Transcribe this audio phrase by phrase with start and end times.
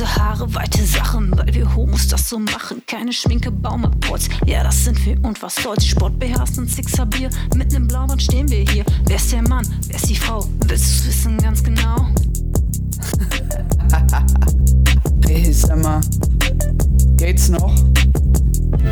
[0.00, 2.80] Kurze Haare, weite Sachen, weil wir Homos das so machen.
[2.86, 5.84] Keine Schminke, Baumapolz, ja, das sind wir und was soll's.
[5.84, 7.06] Sport beherrscht und Sixer
[7.54, 8.82] mit nem Blaubart stehen wir hier.
[9.04, 10.46] Wer ist der Mann, wer ist die Frau?
[10.66, 12.08] Willst du's wissen ganz genau?
[15.26, 15.78] Hey, sag
[17.16, 17.72] geht's noch?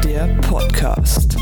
[0.04, 1.36] Der Podcast.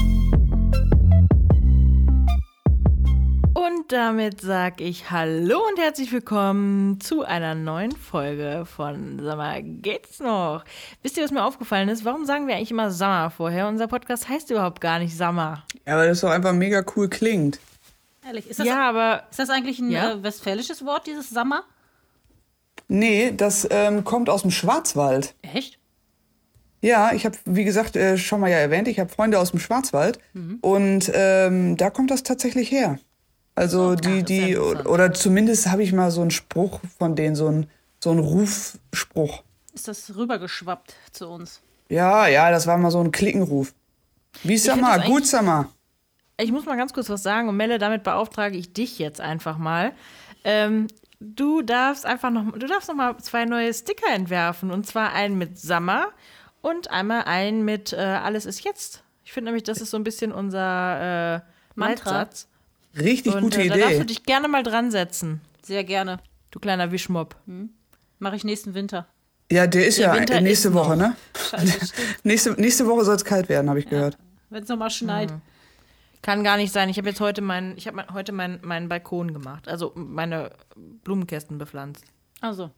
[3.87, 10.19] Und damit sag ich Hallo und herzlich willkommen zu einer neuen Folge von Sommer geht's
[10.19, 10.65] noch?
[11.03, 12.05] Wisst ihr, was mir aufgefallen ist?
[12.05, 13.69] Warum sagen wir eigentlich immer Sommer vorher?
[13.69, 15.63] Unser Podcast heißt überhaupt gar nicht Sommer.
[15.87, 17.61] Ja, weil das doch einfach mega cool klingt.
[18.27, 20.15] Ehrlich, ist das, Ja, aber ist das eigentlich ein Ja?
[20.15, 21.63] äh, westfälisches Wort, dieses Sommer?
[22.89, 25.37] Nee, das ähm, kommt aus dem Schwarzwald.
[25.43, 25.79] Echt?
[26.81, 29.61] Ja, ich habe, wie gesagt, äh, schon mal ja erwähnt, ich habe Freunde aus dem
[29.61, 30.19] Schwarzwald
[30.61, 32.99] und ähm, da kommt das tatsächlich her.
[33.57, 37.71] Also die, die, oder zumindest habe ich mal so einen Spruch von denen, so einen,
[38.05, 39.43] so einen Rufspruch.
[39.73, 41.63] Ist das rübergeschwappt zu uns?
[41.89, 43.73] Ja, ja, das war mal so ein Klickenruf.
[44.43, 45.71] Wie Summer, das gut Summer.
[46.39, 49.57] ich muss mal ganz kurz was sagen und Melle, damit beauftrage ich dich jetzt einfach
[49.57, 49.93] mal.
[50.45, 50.89] Ähm,
[51.19, 55.39] du darfst einfach noch, du darfst noch mal zwei neue Sticker entwerfen und zwar einen
[55.39, 56.09] mit Sommer
[56.61, 59.03] und einmal einen mit äh, Alles ist jetzt.
[59.25, 61.41] Ich finde nämlich, das ist so ein bisschen unser äh,
[61.75, 62.11] Mantra.
[62.11, 62.49] Leitsatz.
[62.99, 63.99] Richtig Und gute äh, da darfst Idee.
[64.01, 66.19] du dich gerne mal dran setzen, Sehr gerne.
[66.51, 67.37] du kleiner Wischmob.
[68.19, 69.07] Mache ich nächsten Winter.
[69.53, 71.09] Ja, der ist Der ja Winter nächste ist Woche, noch.
[71.09, 71.17] ne?
[71.51, 71.93] Scheiße.
[72.25, 74.19] Nächste, nächste Woche soll es kalt werden, habe ich gehört.
[74.51, 75.33] Wenn es nochmal schneit.
[76.23, 76.89] Kann gar nicht sein.
[76.89, 80.51] Ich habe jetzt heute meinen, ich habe mein, heute meinen meinen Balkon gemacht, also meine
[81.05, 82.05] Blumenkästen bepflanzt.
[82.41, 82.71] Also.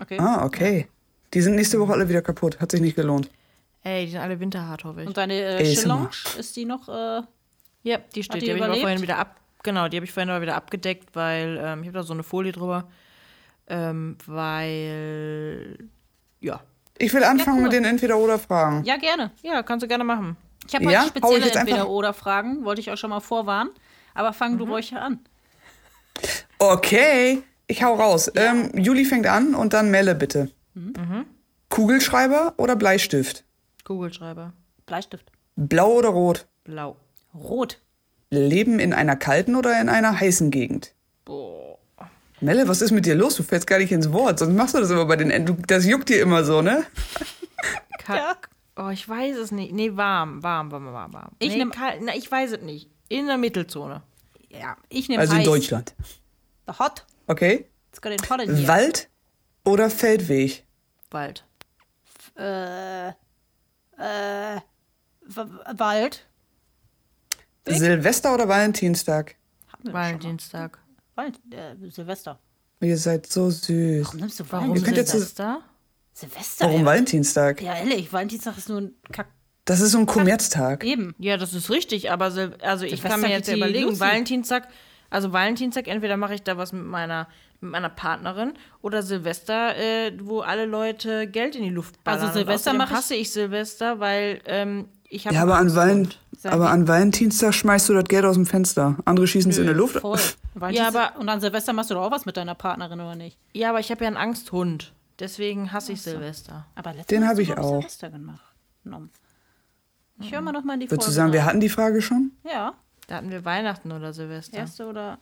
[0.00, 0.18] Okay.
[0.18, 0.88] Ah, okay.
[1.34, 2.58] Die sind nächste Woche alle wieder kaputt.
[2.60, 3.30] Hat sich nicht gelohnt.
[3.84, 5.06] Ey, die sind alle winterhart, hoffe ich.
[5.06, 5.72] Und deine äh, Ey,
[6.38, 6.88] ist die noch.
[6.88, 7.22] Äh,
[7.84, 8.42] Ja, die steht.
[8.42, 9.36] die Die, habe ich vorhin wieder ab.
[9.62, 12.22] Genau, die habe ich vorhin aber wieder abgedeckt, weil ähm, ich habe da so eine
[12.22, 12.88] Folie drüber.
[13.68, 15.78] Ähm, weil
[16.40, 16.60] ja.
[16.98, 17.62] Ich will anfangen cool.
[17.64, 18.84] mit den Entweder-Oder-Fragen.
[18.84, 19.30] ja, gerne.
[19.42, 20.36] Ja, kannst du gerne machen.
[20.68, 21.02] Ich habe Ja?
[21.04, 22.64] heute spezielle Entweder-Oder-Fragen.
[22.64, 23.70] Wollte ich euch schon mal vorwarnen.
[24.14, 24.58] Aber fang Mhm.
[24.58, 25.20] du ruhig an.
[26.58, 28.30] Okay, ich hau raus.
[28.36, 30.50] Ähm, Juli fängt an und dann Melle bitte.
[30.74, 31.26] Mhm.
[31.70, 33.44] Kugelschreiber oder Bleistift?
[33.84, 34.52] Kugelschreiber.
[34.86, 35.30] Bleistift.
[35.56, 36.46] Blau oder rot?
[36.64, 36.96] Blau.
[37.34, 37.80] Rot.
[38.32, 40.94] Leben in einer kalten oder in einer heißen Gegend?
[41.24, 41.78] Boah.
[42.40, 43.36] Melle, was ist mit dir los?
[43.36, 44.38] Du fällst gar nicht ins Wort.
[44.38, 46.84] Sonst machst du das immer bei den du, Das juckt dir immer so, ne?
[47.98, 48.48] Kack.
[48.76, 49.72] Oh, ich weiß es nicht.
[49.72, 51.28] Nee, warm, warm, warm, warm, warm.
[51.38, 52.88] Ich nee, nehm- kalt, na, ich weiß es nicht.
[53.08, 54.02] In der Mittelzone.
[54.48, 55.46] Ja, ich nehme Also in heiß.
[55.46, 55.94] Deutschland.
[56.66, 57.04] The hot.
[57.26, 57.66] Okay.
[57.90, 58.66] It's got it hot in here.
[58.66, 59.08] Wald
[59.64, 60.64] oder Feldweg?
[61.10, 61.44] Wald.
[62.38, 63.12] äh, äh,
[65.26, 65.44] W-
[65.76, 66.26] Wald.
[67.64, 67.76] Weg.
[67.78, 69.36] Silvester oder Valentinstag?
[69.84, 70.78] Valentinstag.
[71.16, 72.38] äh, Silvester.
[72.80, 74.06] Ihr seid so süß.
[74.06, 75.62] Warum nimmst du Warum Ihr könnt jetzt so- Silvester?
[76.14, 76.64] Silvester?
[76.66, 76.86] Warum ey.
[76.86, 77.62] Valentinstag?
[77.62, 79.28] Ja, ehrlich, Valentinstag ist nur ein Kack.
[79.64, 80.84] Das ist so ein Kommerztag.
[80.84, 81.14] Eben.
[81.18, 84.00] Ja, das ist richtig, aber Sil also ich Silvester kann mir jetzt die überlegen, Lucy.
[84.00, 84.68] Valentinstag,
[85.08, 87.28] also Valentinstag, entweder mache ich da was mit meiner,
[87.60, 92.22] mit meiner Partnerin oder Silvester, äh, wo alle Leute Geld in die Luft ballern.
[92.22, 95.56] Also Silvester Und außerdem mach ich- hasse ich Silvester, weil ähm, ich habe Ja, aber
[95.56, 96.08] an, Sein
[96.44, 98.96] aber an Valentinstag schmeißt du das Geld aus dem Fenster.
[99.04, 100.00] Andere schießen es in die Luft.
[100.00, 100.18] Voll.
[100.70, 103.38] Ja, aber- und an Silvester machst du doch auch was mit deiner Partnerin, oder nicht?
[103.54, 104.92] Ja, aber ich habe ja einen Angsthund.
[105.18, 106.66] Deswegen hasse ich Silvester.
[106.74, 107.76] Aber Den Mal hab hast du, ich auch.
[107.80, 108.44] Silvester gemacht.
[108.84, 109.10] Genommen.
[110.20, 112.32] Ich höre mal noch mal in die Würdest du sagen, wir hatten die Frage schon?
[112.44, 112.74] Ja,
[113.06, 114.56] Da hatten wir Weihnachten oder Silvester.
[114.58, 115.18] erste oder...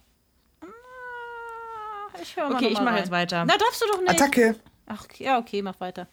[2.23, 3.45] Ich höre mal Okay, noch ich mache jetzt weiter.
[3.45, 4.11] Na, darfst du doch nicht.
[4.11, 4.57] Attacke.
[4.87, 6.09] Ach, ja, okay, mach weiter.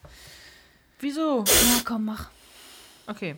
[0.99, 1.43] Wieso?
[1.47, 2.29] Ja, komm, mach.
[3.07, 3.35] Okay.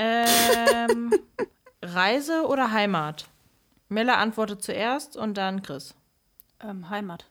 [0.00, 1.12] Ähm,
[1.82, 3.28] Reise oder Heimat?
[3.88, 5.94] Mella antwortet zuerst und dann Chris.
[6.62, 7.26] Ähm, Heimat.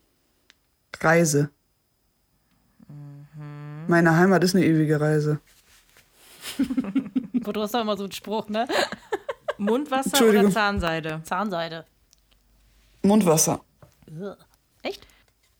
[0.99, 1.49] Reise.
[3.87, 5.39] Meine Heimat ist eine ewige Reise.
[7.33, 8.67] Boah, Du hast doch immer so einen Spruch, ne?
[9.57, 11.21] Mundwasser oder Zahnseide?
[11.23, 11.85] Zahnseide.
[13.01, 13.61] Mundwasser.
[14.81, 15.07] Echt?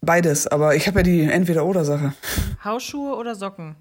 [0.01, 2.13] Beides, aber ich habe ja die Entweder-Oder-Sache.
[2.63, 3.75] Hausschuhe oder Socken?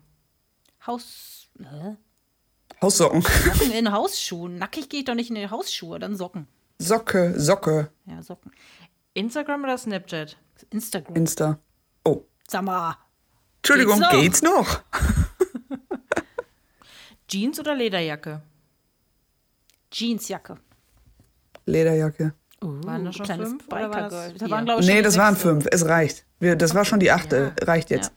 [0.86, 1.48] Haus...
[1.58, 1.96] Hä?
[2.86, 3.22] Haussocken.
[3.22, 4.58] Socken in Hausschuhen.
[4.58, 6.46] Nackig geht doch nicht in die Hausschuhe, dann Socken.
[6.78, 8.52] Socke, Socke, Ja, Socken.
[9.14, 10.36] Instagram oder Snapchat?
[10.70, 11.16] Instagram.
[11.16, 11.58] Insta.
[12.04, 12.22] Oh.
[12.48, 12.96] Sag mal.
[13.58, 14.20] Entschuldigung, Geht's noch?
[14.20, 14.82] geht's noch?
[17.28, 18.42] Jeans oder Lederjacke?
[19.90, 20.56] Jeansjacke.
[21.64, 22.34] Lederjacke.
[22.60, 24.32] Waren das schon fünf oder war das Biker-Girl.
[24.38, 24.50] Da vier?
[24.50, 25.66] waren, ich, Nee, das waren fünf.
[25.72, 26.24] Es reicht.
[26.38, 27.52] Wir, das war schon die achte.
[27.62, 28.12] Reicht jetzt.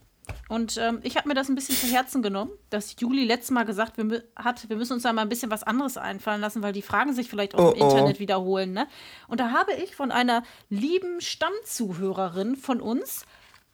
[0.47, 3.63] Und ähm, ich habe mir das ein bisschen zu Herzen genommen, dass Juli letztes Mal
[3.65, 6.73] gesagt wir hat, wir müssen uns da mal ein bisschen was anderes einfallen lassen, weil
[6.73, 7.89] die Fragen sich vielleicht auch Oh, im oh.
[7.89, 8.73] Internet wiederholen.
[8.73, 8.87] Ne?
[9.27, 13.25] Und da habe ich von einer lieben Stammzuhörerin von uns,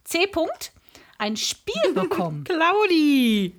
[0.03, 0.25] C.
[0.25, 0.71] -Punkt,
[1.17, 2.43] ein Spiel bekommen.
[2.43, 3.55] Claudi!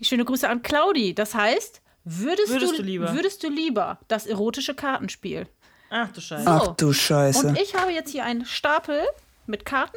[0.00, 1.14] Schöne Grüße an Claudi.
[1.14, 3.12] Das heißt, würdest, Würdest du, du lieber?
[3.14, 5.46] würdest du lieber das erotische Kartenspiel?
[5.90, 6.44] Ach du Scheiße.
[6.46, 7.46] Ach du Scheiße.
[7.46, 9.00] Und ich habe jetzt hier einen Stapel
[9.46, 9.96] mit Karten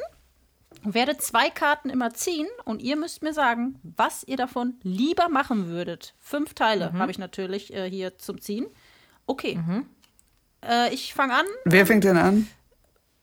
[0.84, 5.68] werde zwei Karten immer ziehen und ihr müsst mir sagen, was ihr davon lieber machen
[5.68, 6.14] würdet.
[6.18, 8.66] Fünf Teile habe ich natürlich äh, hier zum Ziehen.
[9.26, 9.58] Okay.
[10.64, 11.46] Äh, ich fange an.
[11.64, 12.48] Wer fängt denn an?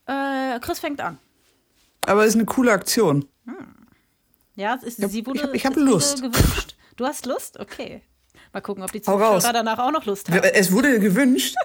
[0.06, 1.18] Äh, Chris fängt an.
[2.06, 3.26] Aber ist eine coole Aktion.
[4.56, 6.22] Ja, es ist, hab- sie wurde, ich hab- ich hab es Lust.
[6.22, 6.76] gewünscht.
[6.96, 7.58] Du hast Lust?
[7.60, 8.02] Okay.
[8.52, 9.00] Mal gucken, ob die.
[9.00, 10.38] Zuschauer danach auch noch Lust haben.
[10.54, 11.54] Es wurde gewünscht.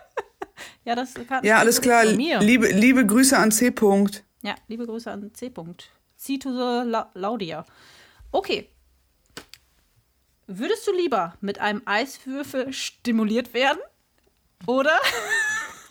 [0.86, 2.06] Ja, das Kartenspiel Ja, alles klar.
[2.06, 2.40] von mir.
[2.40, 3.70] Liebe, liebe Grüße an C.
[3.70, 4.22] -Punkt.
[4.42, 5.48] Ja, liebe Grüße an C.
[5.48, 5.86] -Punkt.
[6.16, 7.66] C to the La Laudia.
[8.32, 8.70] Okay.
[10.48, 13.80] Würdest du lieber mit einem Eiswürfel stimuliert werden?
[14.68, 14.98] Oder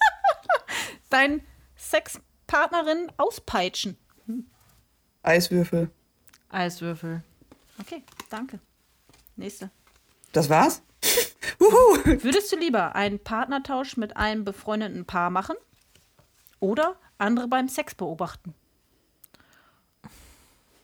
[1.11, 1.43] dein
[1.77, 3.97] Sexpartnerin auspeitschen?
[5.23, 5.91] Eiswürfel.
[6.51, 7.23] Eiswürfel.
[7.81, 8.61] Okay, danke.
[9.37, 9.71] Nächste.
[10.33, 10.83] Das war's?
[11.59, 15.57] Würdest du lieber einen Partnertausch mit einem befreundeten Paar machen?
[16.61, 18.55] Oder andere beim Sex beobachten?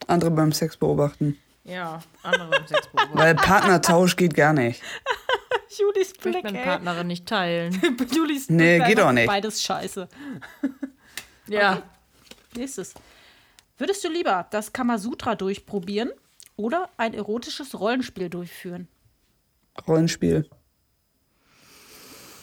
[0.07, 1.39] Andere beim Sex beobachten.
[1.65, 3.19] Ja, andere beim Sex beobachten.
[3.19, 4.83] Weil Partnertausch geht gar nicht.
[5.79, 7.81] Julis Ich möchte meine Partnerin nicht teilen.
[8.13, 9.27] Julis Nee, Blick geht einfach auch nicht.
[9.27, 10.09] Beides scheiße.
[11.47, 11.83] Ja.
[12.55, 12.95] Nächstes.
[13.77, 16.13] Würdest du lieber das Kamasutra durchprobieren
[16.55, 18.87] oder ein erotisches Rollenspiel durchführen?
[19.89, 20.49] Rollenspiel.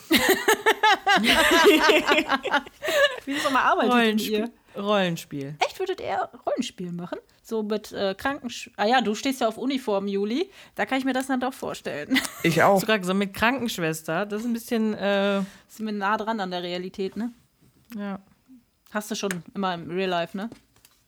[3.26, 4.50] Wie ist mal arbeitet Rollenspiel.
[4.76, 5.56] Rollenspiel.
[5.60, 7.20] Echt, würdet ihr Rollenspiel machen?
[7.42, 8.70] So mit äh, Krankensch...
[8.76, 10.52] Ah ja, du stehst ja auf Uniform, Juli.
[10.76, 12.20] Da kann ich mir das dann doch vorstellen.
[12.44, 12.80] Ich auch.
[12.80, 14.26] Sogar so mit Krankenschwester.
[14.26, 17.32] Das ist ein bisschen, äh, Sind wir nah dran an der Realität, ne?
[17.96, 18.20] ja.
[18.92, 20.50] Hast du schon immer im Real Life, ne?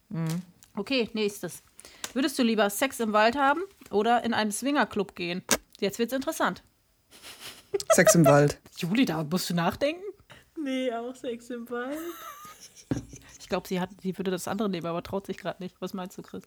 [0.10, 0.42] Mhm.
[0.76, 1.64] Okay, nächstes.
[2.14, 5.44] Würdest du lieber Sex im Wald haben oder in einen Swingerclub gehen?
[5.80, 6.62] Jetzt wird's interessant.
[7.94, 8.60] Sex im Wald.
[8.78, 10.04] Juli, da musst du nachdenken?
[10.62, 11.98] Nee, auch Sex im Wald.
[13.40, 15.76] Ich glaube, sie, hat- sie würde das andere nehmen, aber traut sich gerade nicht.
[15.80, 16.44] Was meinst du, Chris?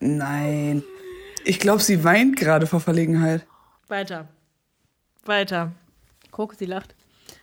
[0.00, 0.82] Nein.
[1.44, 3.46] Ich glaube, sie weint gerade vor Verlegenheit.
[3.88, 4.28] Weiter.
[5.24, 5.72] Weiter.
[6.30, 6.94] Guck, sie lacht.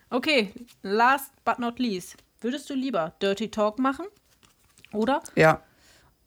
[0.10, 2.16] Okay, last but not least.
[2.42, 4.06] Würdest du lieber Dirty Talk machen?
[4.94, 5.22] Oder?
[5.36, 5.62] Ja.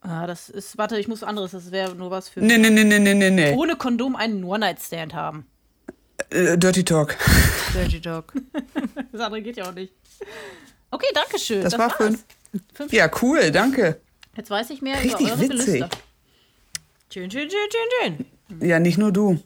[0.03, 2.41] Ah, das ist, warte, ich muss anderes, das wäre nur was für.
[2.41, 3.55] Nee, nee, nee, nee, nee, nee, nee.
[3.55, 5.47] Ohne Kondom einen One-Night-Stand haben.
[6.31, 7.17] Äh, Dirty Talk.
[7.75, 8.33] Dirty Dog.
[9.13, 9.93] Das andere geht ja auch nicht.
[10.91, 11.63] Okay, danke schön.
[11.63, 11.97] Das, war war's.
[11.97, 12.25] fünf.
[12.75, 12.93] Fünf.
[12.93, 14.01] Ja, cool, danke.
[14.37, 15.67] Jetzt weiß ich mehr Richtig über eure witzig.
[15.67, 15.91] Gelüster.
[17.13, 18.69] Schön, schön, schön, schön, schön.
[18.69, 19.41] Ja, nicht nur du.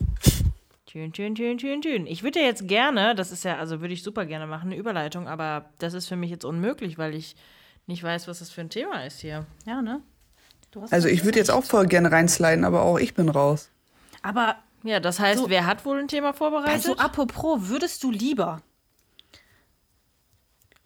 [0.91, 2.07] Schön, schön, schön, schön, schön.
[2.07, 4.77] Ich würde ja jetzt gerne, das ist ja, also würde ich super gerne machen, eine
[4.77, 7.35] Überleitung, aber das ist für mich jetzt unmöglich, weil ich
[7.87, 9.47] nicht weiß, was das für ein Thema ist hier.
[9.67, 10.03] Ja, ne?
[10.91, 13.71] Also ich würde jetzt auch voll gerne reinsliden, aber auch ich bin raus.
[14.23, 15.49] Aber Ja, das heißt, So.
[15.51, 16.73] wer hat wohl ein Thema vorbereitet?
[16.75, 18.63] also apropos, würdest du lieber?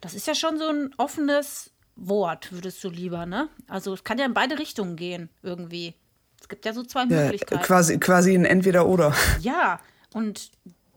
[0.01, 3.49] Das ist ja schon so ein offenes Wort, würdest du lieber, ne?
[3.67, 5.93] Also es kann ja in beide Richtungen gehen, irgendwie.
[6.41, 7.61] Es gibt ja so zwei Ja, Möglichkeiten.
[7.61, 9.13] quasi, quasi ein Entweder-Oder.
[9.41, 9.81] Ja,
[10.13, 10.51] und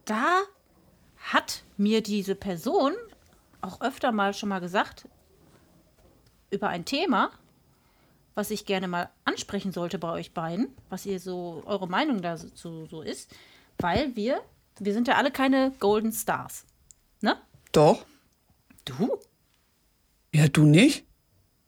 [0.05, 0.39] da
[1.33, 2.93] hat mir diese Person
[3.61, 5.09] auch öfter mal schon mal gesagt,
[6.51, 7.33] über ein Thema,
[8.35, 12.87] was ich gerne mal ansprechen sollte bei euch beiden, was ihr so, eure Meinung dazu
[12.87, 13.31] so ist,
[13.79, 14.41] weil wir,
[14.79, 16.65] wir sind ja alle keine Golden Stars.
[17.21, 17.37] Ne?
[17.73, 18.05] Doch.
[18.85, 19.19] Du?
[20.35, 21.05] Ja, du nicht?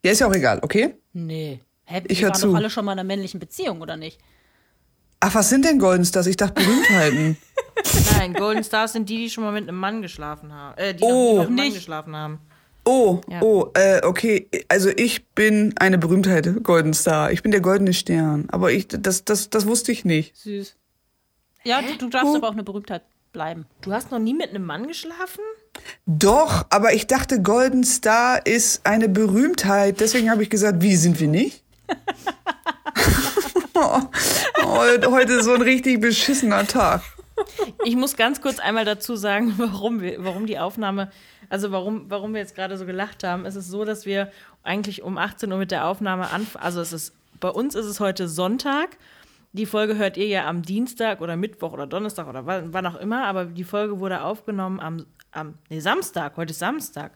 [0.03, 0.95] Ja, ist ja auch egal, okay?
[1.13, 1.61] Nee.
[1.85, 2.47] Hä, Ich waren zu.
[2.47, 4.19] doch alle schon mal in einer männlichen Beziehung, oder nicht?
[5.19, 6.25] Ach, was sind denn Golden Stars?
[6.27, 7.37] Ich dachte Berühmtheiten.
[8.17, 10.77] Nein, Golden Stars sind die, die schon mal mit einem Mann geschlafen haben.
[10.77, 11.07] Äh, die Oh.
[11.07, 11.75] noch nie mit einem Mann Nicht.
[11.75, 12.39] geschlafen haben.
[12.85, 13.41] Oh, Ja.
[13.41, 14.47] oh, äh, okay.
[14.69, 17.31] Also ich bin eine Berühmtheit, Golden Star.
[17.31, 18.45] Ich bin der goldene Stern.
[18.49, 20.35] Aber ich, das, das, das wusste ich nicht.
[20.37, 20.75] Süß.
[21.63, 22.35] Ja, du, du darfst Oh.
[22.35, 23.01] aber auch eine Berühmtheit
[23.33, 23.65] bleiben.
[23.81, 25.41] Du hast noch nie mit einem Mann geschlafen?
[26.05, 29.99] Doch, aber ich dachte, Golden Star ist eine Berühmtheit.
[29.99, 31.63] Deswegen habe ich gesagt, wie sind wir nicht?
[33.73, 33.99] oh,
[34.63, 37.01] oh, heute ist so ein richtig beschissener Tag.
[37.83, 41.11] Ich muss ganz kurz einmal dazu sagen, warum, wir, warum die Aufnahme,
[41.49, 43.45] also warum, warum wir jetzt gerade so gelacht haben.
[43.45, 44.31] Es ist so, dass wir
[44.63, 46.63] eigentlich um 18 Uhr mit der Aufnahme anfangen.
[46.63, 48.97] Also es ist, bei uns ist es heute Sonntag.
[49.53, 52.95] Die Folge hört ihr ja am Dienstag oder Mittwoch oder Donnerstag oder wann, wann auch
[52.95, 57.11] immer, aber die Folge wurde aufgenommen am, am nee, Samstag, heute ist Samstag.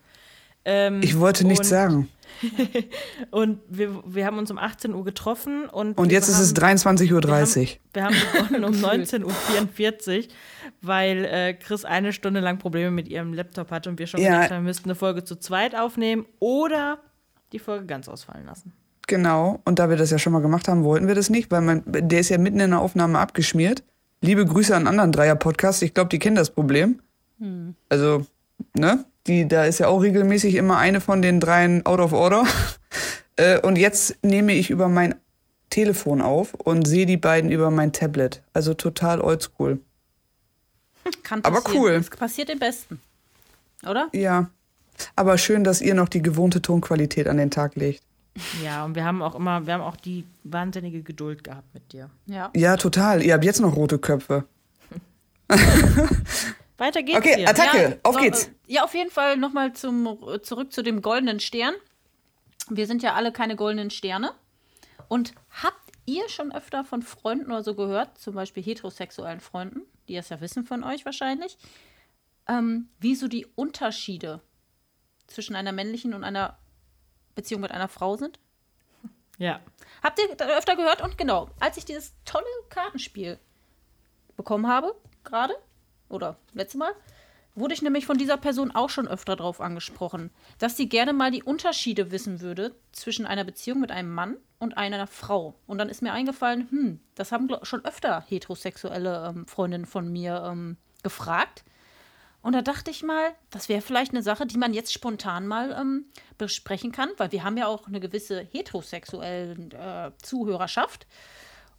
[0.63, 2.07] Ähm, Ich wollte nichts und,
[2.41, 2.85] sagen.
[3.31, 6.53] Und wir, wir haben uns um 18 Uhr getroffen und Und wir jetzt ist es
[6.61, 7.67] haben- 23.30 Uhr.
[7.93, 10.23] wir haben begonnen um 19.44 Uhr,
[10.81, 14.35] weil äh, Chris eine Stunde lang Probleme mit ihrem Laptop hatte und wir schon Ja.
[14.35, 16.99] gedacht haben, wir müssten eine Folge zu zweit aufnehmen oder
[17.51, 18.73] die Folge ganz ausfallen lassen.
[19.07, 19.59] Genau.
[19.65, 21.81] Und da wir das ja schon mal gemacht haben, wollten wir das nicht, weil man,
[21.85, 23.83] der ist ja mitten in der Aufnahme abgeschmiert.
[24.21, 25.81] Liebe Grüße an anderen Dreier-Podcasts.
[25.81, 27.01] Ich glaube, die kennen das Problem.
[27.89, 28.25] Also,
[28.77, 29.05] ne?
[29.29, 32.45] Die, da ist ja auch regelmäßig immer eine von den dreien out of order.
[33.35, 35.15] Äh, und jetzt nehme ich über mein
[35.69, 38.43] Telefon auf und sehe die beiden über mein Tablet.
[38.51, 39.79] Also total oldschool.
[41.23, 41.83] Kann Aber passieren.
[41.85, 41.91] cool.
[41.91, 42.99] Es passiert den Besten.
[43.87, 44.09] Oder?
[44.11, 44.49] Ja.
[45.15, 48.03] Aber schön, dass ihr noch die gewohnte Tonqualität an den Tag legt.
[48.61, 52.09] Ja, und wir haben auch immer, wir haben auch die wahnsinnige Geduld gehabt mit dir.
[52.25, 52.51] Ja.
[52.57, 53.23] Ja, total.
[53.23, 54.43] Ihr habt jetzt noch rote Köpfe.
[56.79, 57.49] Weiter geht's Okay, hier.
[57.49, 57.77] Attacke.
[57.91, 58.47] Ja, auf so, geht's.
[58.47, 61.75] äh, Ja, auf jeden Fall nochmal zum, zurück zu dem goldenen Stern.
[62.69, 64.31] Wir sind ja alle keine goldenen Sterne.
[65.07, 65.33] Und
[65.63, 70.29] habt ihr schon öfter von Freunden oder so gehört, zum Beispiel heterosexuellen Freunden, die es
[70.29, 71.57] ja wissen von euch wahrscheinlich,
[72.47, 74.41] ähm, wie so die Unterschiede
[75.27, 76.57] zwischen einer männlichen und einer
[77.35, 78.39] Beziehung mit einer Frau sind?
[79.37, 79.61] Ja.
[80.03, 81.01] Habt ihr da öfter gehört?
[81.01, 83.39] Und genau, als ich dieses tolle Kartenspiel
[84.35, 85.53] bekommen habe, gerade,
[86.09, 86.91] oder letztes Mal,
[87.55, 91.31] wurde ich nämlich von dieser Person auch schon öfter drauf angesprochen, dass sie gerne mal
[91.31, 95.55] die Unterschiede wissen würde zwischen einer Beziehung mit einem Mann und einer Frau.
[95.67, 100.43] Und dann ist mir eingefallen, hm, das haben schon öfter heterosexuelle ähm, Freundinnen von mir
[100.45, 101.63] ähm, gefragt.
[102.41, 105.75] Und da dachte ich mal, das wäre vielleicht eine Sache, die man jetzt spontan mal
[105.77, 106.05] ähm,
[106.37, 111.05] besprechen kann, weil wir haben ja auch eine gewisse heterosexuelle äh, Zuhörerschaft.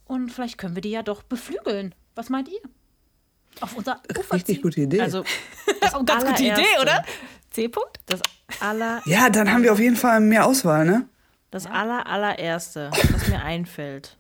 [0.05, 1.95] Und vielleicht können wir die ja doch beflügeln.
[2.15, 2.61] Was meint ihr?
[3.61, 4.63] Auf unser Ufer Richtig ziehen?
[4.63, 5.01] gute Idee.
[5.01, 5.25] Also,
[5.81, 7.05] Das ist eine ganz gute Idee, oder?
[7.51, 7.99] C-Punkt?
[8.07, 8.21] das
[8.61, 11.07] aller, ja, dann haben wir auf jeden Fall mehr Auswahl, ne?
[11.51, 14.17] das aller, allererste, was mir einfällt,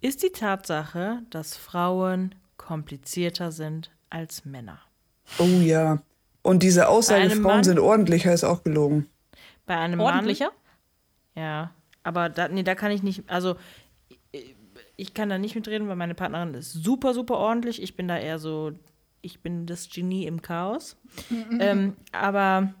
[0.00, 4.78] ist die Tatsache, dass Frauen komplizierter sind als Männer.
[5.38, 6.02] Oh ja.
[6.42, 9.08] Und diese Aussage, Frauen Mann- sind ordentlicher, ist auch gelogen.
[9.66, 10.52] Bei einem Ordentlicher?
[11.34, 11.44] Mann.
[11.44, 11.70] Ja,
[12.02, 13.56] aber da, nee, da kann ich nicht, also
[14.96, 17.82] ich- kann da nicht mitreden, weil meine Partnerin ist super, super ordentlich.
[17.82, 18.72] Ich bin da eher so,
[19.20, 20.96] ich bin das Genie im Chaos.
[21.60, 22.72] Ähm, aber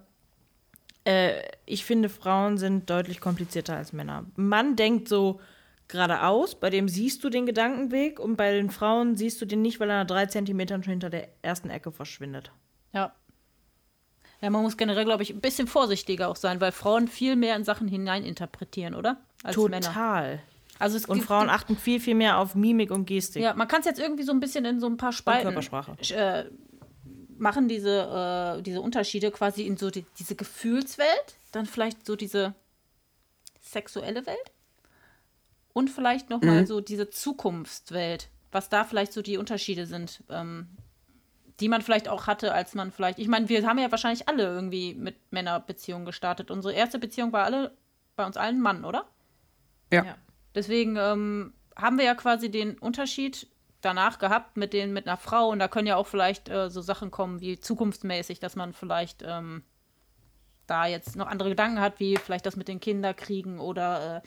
[1.04, 4.24] äh, ich finde, Frauen sind deutlich komplizierter als Männer.
[4.36, 5.40] Mann denkt so
[5.88, 9.78] geradeaus, bei dem siehst du den Gedankenweg und bei den Frauen siehst du den nicht,
[9.80, 12.50] weil er nach drei Zentimetern schon hinter der ersten Ecke verschwindet.
[12.92, 13.12] Ja.
[14.40, 17.54] Ja, man muss generell, glaube ich, ein bisschen vorsichtiger auch sein, weil Frauen viel mehr
[17.56, 19.20] in Sachen hineininterpretieren, oder?
[19.44, 19.94] Als Männer.
[20.78, 23.42] Also es Und gibt- Frauen achten viel, viel mehr auf Mimik und Gestik.
[23.42, 25.96] Ja, man kann es jetzt irgendwie so ein bisschen in so ein paar Spalten Körpersprache.
[26.14, 26.50] äh,
[27.38, 32.54] machen, diese, äh, diese Unterschiede quasi in so die, diese Gefühlswelt, dann vielleicht so diese
[33.60, 34.52] sexuelle Welt
[35.72, 40.68] und vielleicht nochmal so diese Zukunftswelt, was da vielleicht so die Unterschiede sind, ähm,
[41.60, 44.44] die man vielleicht auch hatte, als man vielleicht, ich meine, wir haben ja wahrscheinlich alle
[44.44, 46.50] irgendwie mit Männerbeziehungen gestartet.
[46.50, 47.72] Unsere erste Beziehung war alle
[48.16, 49.06] bei uns allen Mann, oder?
[49.92, 50.04] Ja.
[50.04, 50.16] Ja.
[50.54, 53.48] Deswegen ähm, haben wir ja quasi den Unterschied
[53.80, 56.80] danach gehabt mit den mit einer Frau und da können ja auch vielleicht äh, so
[56.80, 59.62] Sachen kommen wie zukunftsmäßig, dass man vielleicht ähm,
[60.66, 64.22] da jetzt noch andere Gedanken hat, wie vielleicht das mit den Kinderkriegen oder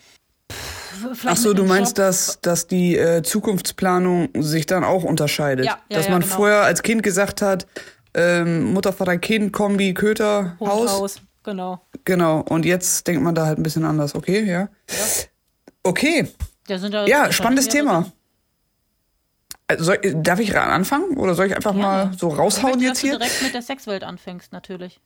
[0.49, 2.05] äh, pff, Ach vielleicht so, du meinst, Job.
[2.05, 5.65] dass, dass die äh, Zukunftsplanung sich dann auch unterscheidet?
[5.65, 6.35] Ja, ja, dass ja, man genau.
[6.35, 7.65] vorher als Kind gesagt hat,
[8.13, 10.91] ähm, Mutter, Vater, Kind, Kombi, Köter, Hund, Haus.
[10.91, 11.81] Haus, genau.
[12.05, 12.41] Genau.
[12.41, 14.15] Und jetzt denkt man da halt ein bisschen anders.
[14.15, 14.69] Okay, ja.
[15.85, 16.27] Okay.
[16.67, 18.11] Ja, spannendes Thema.
[19.67, 22.09] Also, soll, darf ich anfangen oder soll ich einfach Gerne.
[22.09, 23.17] mal so raushauen möchte, jetzt dass du hier?
[23.19, 24.99] direkt mit der Sexwelt anfängst, natürlich.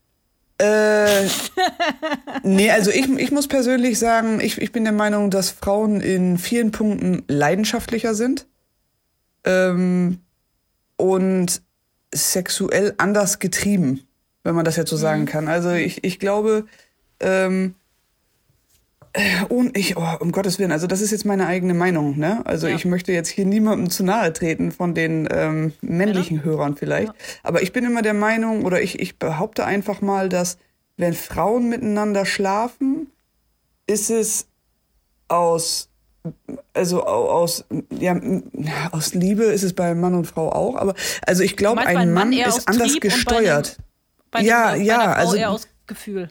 [0.58, 1.28] Äh,
[2.44, 6.38] nee, also ich, ich muss persönlich sagen, ich, ich bin der Meinung, dass Frauen in
[6.38, 8.46] vielen Punkten leidenschaftlicher sind
[9.46, 10.20] ähm,
[10.98, 11.62] und
[12.14, 14.06] sexuell anders getrieben,
[14.44, 15.48] wenn man das jetzt so sagen kann.
[15.48, 16.66] Also ich, ich glaube,
[17.22, 17.79] ähm, äh,
[19.50, 22.42] und ich, oh, um Gottes Willen, also das ist jetzt meine eigene Meinung, ne?
[22.46, 22.76] Also Ja.
[22.76, 27.14] ich möchte jetzt hier niemandem zu nahe treten von den ähm, männlichen Hörern vielleicht.
[27.44, 30.58] Aber ich bin immer der Meinung, oder ich, ich behaupte einfach mal, dass
[30.98, 33.12] wenn Frauen miteinander schlafen,
[33.88, 34.46] ist es
[35.28, 35.90] aus,
[36.74, 38.20] also au- aus, ja,
[38.92, 40.94] aus Liebe ist es bei Mann und Frau auch, aber
[41.26, 43.78] also ich glaube, ein Mann eher ist anders Trieb gesteuert.
[44.32, 46.30] Bei Ja, einem, ja, Frau also- Gefühl.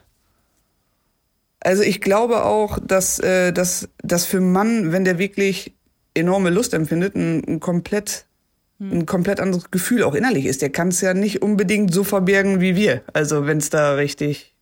[1.60, 5.74] Also ich glaube auch, dass, äh, dass, dass für einen Mann, wenn der wirklich
[6.14, 8.26] enorme Lust empfindet, ein, ein komplett
[8.80, 10.62] ein komplett anderes Gefühl auch innerlich ist.
[10.62, 13.02] Der kann es ja nicht unbedingt so verbergen wie wir.
[13.12, 14.54] Also wenn es da richtig,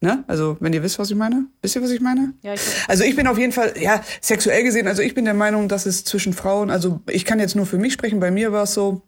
[0.00, 0.24] ne?
[0.28, 2.34] Also wenn ihr wisst, was ich meine, wisst ihr, was ich meine?
[2.42, 5.34] Ja, ich Also ich bin auf jeden Fall, ja, sexuell gesehen, also ich bin der
[5.34, 8.52] Meinung, dass es zwischen Frauen, also ich kann jetzt nur für mich sprechen, bei mir
[8.52, 9.02] war es so,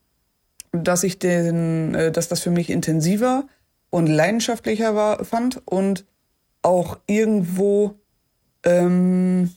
[0.73, 3.47] dass ich den, äh, dass das für mich intensiver
[3.91, 6.07] und leidenschaftlicher war, fand und
[6.63, 7.99] auch irgendwo
[8.65, 9.53] ähm,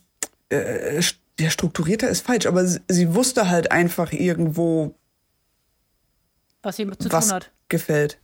[0.49, 1.01] äh,
[1.39, 4.95] ja, strukturierter ist falsch, aber sie, sie wusste halt einfach irgendwo,
[6.61, 7.51] Was sie zu was tun hat.
[7.69, 8.19] gefällt.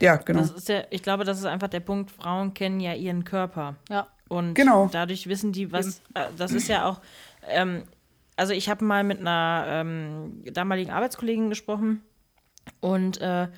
[0.00, 0.40] Ja, genau.
[0.40, 3.76] Das ist ja, ich glaube, das ist einfach der Punkt, Frauen kennen ja ihren Körper.
[3.90, 4.08] Ja.
[4.28, 4.88] Und Genau.
[4.90, 6.00] dadurch wissen die, was.
[6.14, 7.00] Äh, das ist ja auch.
[7.48, 7.82] Ähm,
[8.36, 12.00] also, ich habe mal mit einer ähm, damaligen Arbeitskollegin gesprochen
[12.80, 13.48] und äh,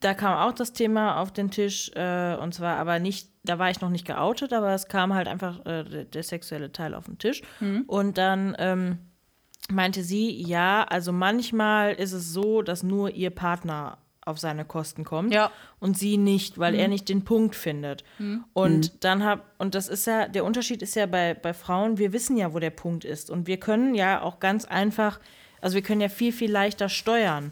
[0.00, 3.70] da kam auch das Thema auf den Tisch äh, und zwar aber nicht, da war
[3.70, 7.04] ich noch nicht geoutet, aber es kam halt einfach äh, der, der sexuelle Teil auf
[7.06, 7.42] den Tisch.
[7.86, 8.98] Und dann ähm,
[9.70, 15.04] meinte sie, ja, also manchmal ist es so, dass nur ihr Partner auf seine Kosten
[15.04, 15.50] kommt Ja.
[15.80, 18.04] und sie nicht, weil er nicht den Punkt findet.
[18.52, 22.12] Und dann hab, und das ist ja, der Unterschied ist ja bei, bei Frauen, wir
[22.12, 23.30] wissen ja, wo der Punkt ist.
[23.30, 25.20] Und wir können ja auch ganz einfach,
[25.60, 27.50] also wir können ja viel, viel leichter steuern.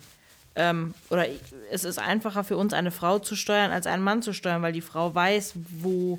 [0.58, 1.26] Ähm, oder
[1.70, 4.72] es ist einfacher für uns, eine Frau zu steuern, als einen Mann zu steuern, weil
[4.72, 6.18] die Frau weiß, wo,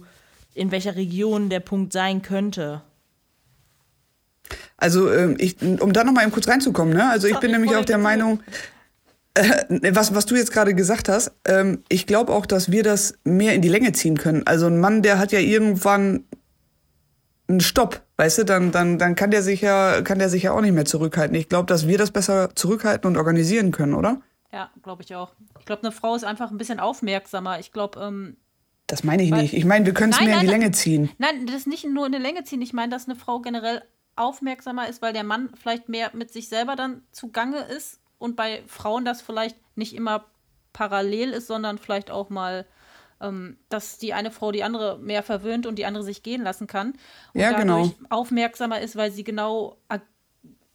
[0.54, 2.82] in welcher Region der Punkt sein könnte.
[4.78, 7.10] Also, ähm, ich, um da noch mal eben kurz reinzukommen, ne?
[7.10, 7.98] Also, ich Sorry, bin nämlich auch der.
[7.98, 8.40] Meinung,
[9.34, 13.16] äh, was, was du jetzt gerade gesagt hast, ähm, ich glaube auch, dass wir das
[13.26, 14.48] mehr in die Länge ziehen können.
[14.48, 16.24] Also, ein Mann, der hat ja irgendwann
[17.50, 20.54] einen Stopp, weißt du, dann, dann, dann kann der sich ja, kann der sich ja
[20.54, 21.36] auch nicht mehr zurückhalten.
[21.36, 24.22] Ich glaube, dass wir das besser zurückhalten und organisieren können, oder?
[24.52, 25.34] Ja, glaube ich auch.
[25.60, 27.60] Ich glaube, eine Frau ist einfach ein bisschen aufmerksamer.
[27.60, 28.38] Ich glaube, ähm,
[28.88, 29.54] Das meine ich Weil- nicht.
[29.54, 31.10] Ich meine, wir können es Nein, mehr in die nein, Länge ziehen.
[31.20, 32.62] nein, das nicht nur in der Länge ziehen.
[32.64, 33.84] Ich meine, dass eine Frau generell
[34.16, 38.64] aufmerksamer ist, weil der Mann vielleicht mehr mit sich selber dann zugange ist und bei
[38.66, 40.26] Frauen das vielleicht nicht immer
[40.74, 42.66] parallel ist, sondern vielleicht auch mal,
[43.22, 46.66] ähm, dass die eine Frau die andere mehr verwöhnt und die andere sich gehen lassen
[46.68, 46.94] kann.
[47.36, 47.92] Und Ja, genau.
[48.10, 50.02] aufmerksamer ist, weil sie genau ag-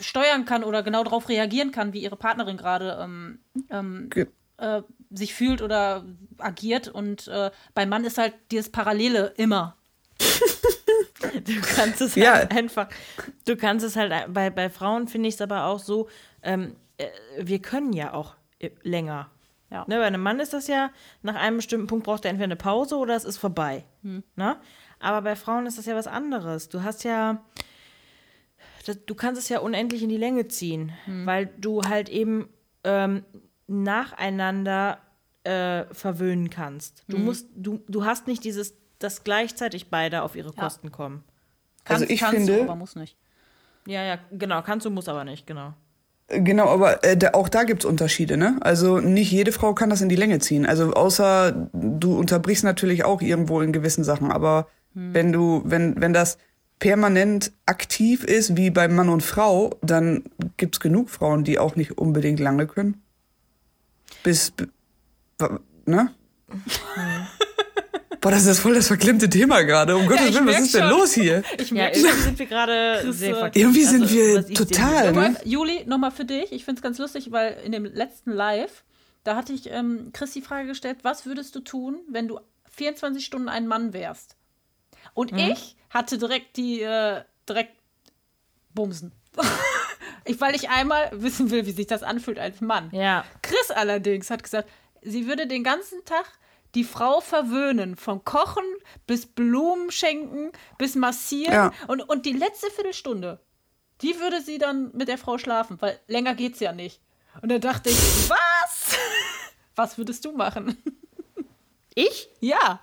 [0.04, 3.38] steuern kann oder genau darauf reagieren kann, wie ihre Partnerin gerade ähm,
[3.70, 4.10] ähm,
[4.58, 6.04] äh, sich fühlt oder
[6.38, 6.88] agiert.
[6.88, 9.76] Und äh, beim Mann ist halt dieses Parallele immer.
[11.44, 12.34] Du kannst es Ja.
[12.34, 12.88] halt einfach,
[13.46, 16.08] du kannst es halt, bei, bei Frauen finde ich es aber auch so,
[16.42, 17.06] ähm, äh,
[17.38, 19.30] wir können ja auch äh, länger.
[19.70, 19.84] Ja.
[19.88, 20.90] Ne, bei einem Mann ist das ja,
[21.22, 23.84] nach einem bestimmten Punkt braucht er entweder eine Pause oder es ist vorbei.
[24.02, 24.56] Ne?
[25.00, 26.68] Aber bei Frauen ist das ja was anderes.
[26.68, 27.42] Du hast ja,
[28.84, 30.92] das, du kannst es ja unendlich in die Länge ziehen,
[31.24, 32.48] weil du halt eben
[32.84, 33.24] ähm,
[33.66, 34.98] nacheinander
[35.44, 37.04] äh, verwöhnen kannst.
[37.08, 41.24] Du musst, du, du hast nicht dieses, dass gleichzeitig beide auf ihre Kosten kommen.
[41.84, 43.16] Also ich kannst finde- du, aber muss nicht.
[43.86, 45.74] Ja, ja, genau, kannst du, musst aber nicht, genau.
[46.28, 48.56] Genau, aber äh, da, auch da gibt's Unterschiede, ne?
[48.62, 50.64] Also nicht jede Frau kann das in die Länge ziehen.
[50.64, 56.12] Also außer du unterbrichst natürlich auch irgendwo in gewissen Sachen, aber wenn du, wenn, wenn
[56.14, 56.38] das
[56.84, 60.24] permanent aktiv ist wie bei Mann und Frau, dann
[60.58, 63.02] gibt's genug Frauen, die auch nicht unbedingt lange können.
[64.22, 64.52] Bis,
[65.86, 66.14] ne?
[68.20, 69.96] Boah, das ist voll das verklemmte Thema gerade.
[69.96, 70.90] Um Gottes ich Willen, was ist denn schon.
[70.90, 71.42] los hier?
[71.58, 73.56] Ich Ja, merke irgendwie sind wir gerade sehr äh, verkehrt.
[73.56, 75.36] Irgendwie sind wir ich sehen total, ne?
[75.44, 76.52] Juli, nochmal für dich.
[76.52, 78.84] Ich finde es ganz lustig, weil in dem letzten Live,
[79.24, 82.40] da hatte ich ähm, Chris die Frage gestellt, was würdest du tun, wenn du
[82.76, 84.36] 24 Stunden ein Mann wärst?
[85.14, 85.38] Und Mhm.
[85.38, 87.72] ich hatte direkt die, äh, direkt
[88.74, 89.12] Bumsen.
[90.24, 92.90] ich, weil ich einmal wissen will, wie sich das anfühlt als Mann.
[92.92, 94.68] Ja, Chris allerdings hat gesagt,
[95.00, 96.26] sie würde den ganzen Tag
[96.74, 97.96] die Frau verwöhnen.
[97.96, 98.64] Vom Kochen
[99.06, 101.52] bis Blumen schenken, bis massieren.
[101.52, 101.72] Ja.
[101.86, 103.40] Und, und die letzte Viertelstunde,
[104.02, 107.00] die würde sie dann mit der Frau schlafen, weil länger geht's ja nicht.
[107.42, 107.96] Und dann dachte ich,
[108.28, 108.98] was?
[109.76, 110.76] Was würdest du machen?
[111.96, 112.28] ich?
[112.40, 112.80] Ja.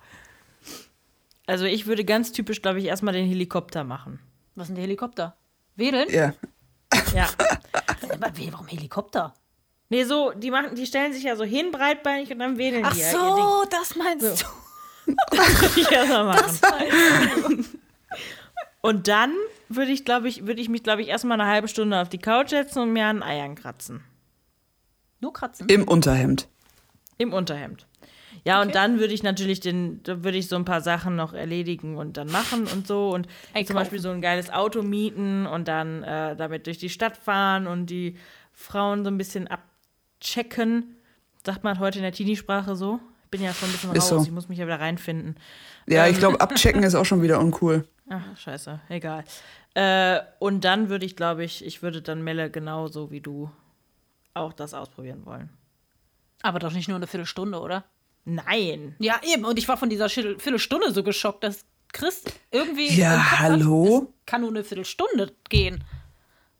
[1.51, 4.19] Also ich würde ganz typisch, glaube ich, erstmal den Helikopter machen.
[4.55, 5.35] Was denn der Helikopter?
[5.75, 6.07] Wedeln?
[6.09, 6.33] Ja.
[7.13, 7.27] Ja.
[8.09, 9.33] Aber warum Helikopter?
[9.89, 12.93] nee, so, die machen, die stellen sich ja so hin, breitbeinig und dann wedeln Ach
[12.93, 14.45] die ja so, das meinst du.
[15.07, 15.85] ihr Ding.
[15.91, 17.79] Ja, machen.
[18.81, 19.35] Und dann
[19.69, 22.17] würde ich, glaube ich, würde ich mich, glaube ich, erstmal eine halbe Stunde auf die
[22.17, 24.03] Couch setzen und mir an Eiern kratzen.
[25.19, 25.67] Nur kratzen.
[25.69, 26.47] Im Unterhemd.
[27.17, 27.85] Im Unterhemd.
[28.43, 31.97] Ja, und dann würde ich natürlich den, würde ich so ein paar Sachen noch erledigen
[31.97, 33.09] und dann machen und so.
[33.09, 33.75] Und zum Einkaufen.
[33.75, 37.87] Beispiel so ein geiles Auto mieten und dann äh, damit durch die Stadt fahren und
[37.87, 38.17] die
[38.51, 40.95] Frauen so ein bisschen abchecken.
[41.45, 42.99] Sagt man heute in der Teenie-Sprache so.
[43.25, 44.23] Ich bin ja schon ein bisschen Ist raus, so.
[44.23, 45.35] ich muss mich ja wieder reinfinden.
[45.87, 47.87] Ja, ich glaube, abchecken ist auch schon wieder uncool.
[48.09, 49.23] Ach, scheiße, egal.
[49.73, 53.49] Äh, und dann würde ich, glaube ich, ich würde dann Melle genauso wie du
[54.33, 55.49] auch das ausprobieren wollen.
[56.41, 57.85] Aber doch nicht nur eine Viertelstunde, oder?
[58.25, 58.95] Nein.
[58.99, 59.45] Ja, eben.
[59.45, 62.89] Und ich war von dieser Viertelstunde so geschockt, dass Chris irgendwie.
[62.95, 64.07] Ja, hat, hallo?
[64.19, 65.83] Es kann nur eine Viertelstunde gehen.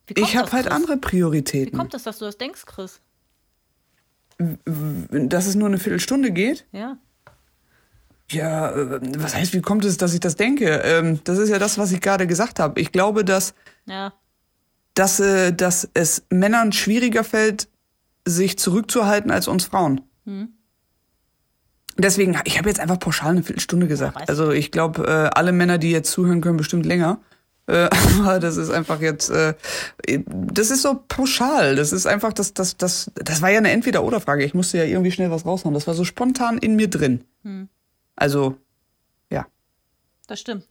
[0.06, 0.74] Wie Ich habe das, halt Chris?
[0.74, 1.78] andere Wie Prioritäten.
[1.78, 3.00] kommt es, dass du das denkst, Chris?
[5.10, 6.66] Dass es nur eine Viertelstunde geht?
[6.72, 6.98] Ja.
[8.30, 10.66] Ja, äh, was heißt, wie kommt es, dass ich das denke?
[10.84, 12.80] Ähm, das ist ja das, was ich gerade gesagt habe.
[12.80, 13.54] Ich glaube, dass,
[13.86, 14.12] Ja.
[14.94, 17.68] dass, äh, dass es Männern schwieriger fällt,
[18.24, 20.00] sich zurückzuhalten als uns Frauen.
[21.98, 24.16] Deswegen, ich habe jetzt einfach pauschal eine Viertelstunde gesagt.
[24.16, 27.20] weiß also ich glaube, äh, alle Männer, die jetzt zuhören, können bestimmt länger.
[27.66, 29.54] Äh, aber das ist einfach jetzt, äh,
[30.26, 31.76] das ist so pauschal.
[31.76, 34.44] Das ist einfach, das, das, das, das war ja eine Entweder-Oder-Frage.
[34.44, 35.74] Ich musste ja irgendwie schnell was raushauen.
[35.74, 37.24] Das war so spontan in mir drin.
[38.16, 38.56] Also,
[39.30, 39.46] ja.
[40.26, 40.66] Das stimmt.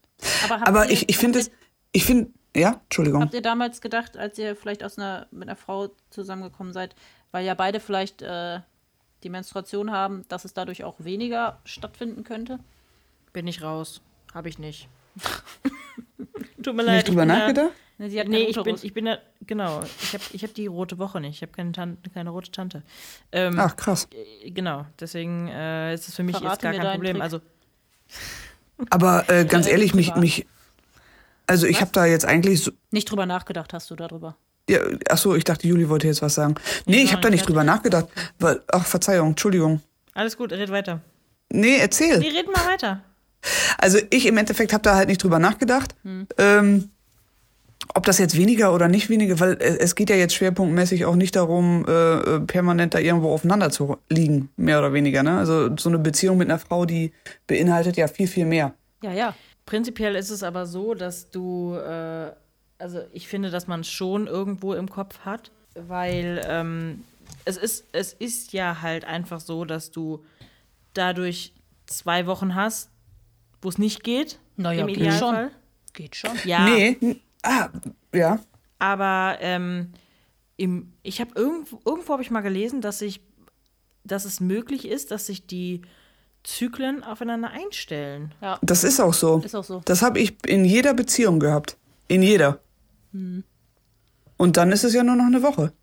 [0.50, 1.52] Aber, Aber ihr, ich, ich finde es,
[1.92, 3.22] ich finde, ja, Entschuldigung.
[3.22, 6.96] Habt ihr damals gedacht, als ihr vielleicht aus einer, mit einer Frau zusammengekommen seid,
[7.32, 8.60] weil ja beide vielleicht äh,
[9.24, 12.60] die Menstruation haben, dass es dadurch auch weniger stattfinden könnte?
[13.34, 14.02] Bin ich raus.
[14.34, 14.88] Habe ich nicht.
[16.64, 16.96] Tut mir leid.
[16.96, 17.72] Nicht drüber nachgedacht?
[17.98, 19.82] Ne, sie hat Da, nee, keinen ich bin, ich bin da, genau.
[20.02, 21.36] Ich habe ich hab die rote Woche nicht.
[21.36, 22.82] Ich habe keine, keine rote Tante.
[23.32, 24.08] Ähm, Ach, krass.
[24.44, 27.14] äh, Genau, deswegen äh, ist es für mich Verrate jetzt gar kein Problem.
[27.14, 27.24] Trick.
[27.24, 27.42] Also,
[28.90, 30.48] Aber äh, ganz Ja, ehrlich, mich, mich,
[31.48, 34.36] also ich habe da jetzt eigentlich so, Nicht drüber nachgedacht hast du darüber.
[34.70, 36.56] Ja, ach so, ich dachte, Juli wollte jetzt was sagen.
[36.86, 38.08] Nee, ich habe da nicht drüber nachgedacht.
[38.40, 39.82] Weil, ach, Verzeihung, Entschuldigung.
[40.14, 41.02] alles gut, red weiter.
[41.52, 42.20] Nee, erzähl.
[42.20, 43.02] Nee, reden mal weiter.
[43.78, 45.96] Also ich im Endeffekt habe da halt nicht drüber nachgedacht,
[46.38, 46.90] ähm,
[47.96, 51.36] ob das jetzt weniger oder nicht weniger, weil es geht ja jetzt schwerpunktmäßig auch nicht
[51.36, 55.24] darum, äh, äh, permanent da irgendwo aufeinander zu liegen, mehr oder weniger.
[55.24, 55.38] Ne?
[55.38, 57.12] Also so eine Beziehung mit einer Frau, die
[57.48, 58.74] beinhaltet ja viel, viel mehr.
[59.02, 59.34] Ja, ja.
[59.66, 62.32] Prinzipiell ist es aber so, dass du, äh,
[62.82, 67.04] also ich finde, dass man es schon irgendwo im Kopf hat, weil ähm,
[67.46, 70.24] es, ist, es ist ja halt einfach so, dass du
[70.94, 71.54] dadurch
[71.86, 72.90] zwei Wochen hast,
[73.62, 74.40] wo es nicht geht.
[74.58, 75.50] Naja, im geht Idealfall.
[75.50, 75.52] schon.
[75.94, 76.32] Geht schon.
[76.46, 76.98] Ja, Nee,
[77.44, 77.70] ah,
[78.14, 78.40] ja.
[78.80, 79.94] aber ähm,
[80.58, 83.22] im, ich habe irgendwo, irgendwo habe ich mal gelesen, dass ich,
[84.04, 85.82] dass es möglich ist, dass sich die
[86.44, 88.34] Zyklen aufeinander einstellen.
[88.42, 89.40] Ja, Das ist auch so.
[89.40, 89.82] ist auch so.
[89.86, 91.78] Das habe ich in jeder Beziehung gehabt.
[92.08, 92.60] In jeder.
[94.38, 95.74] Und dann ist es ja nur noch eine Woche.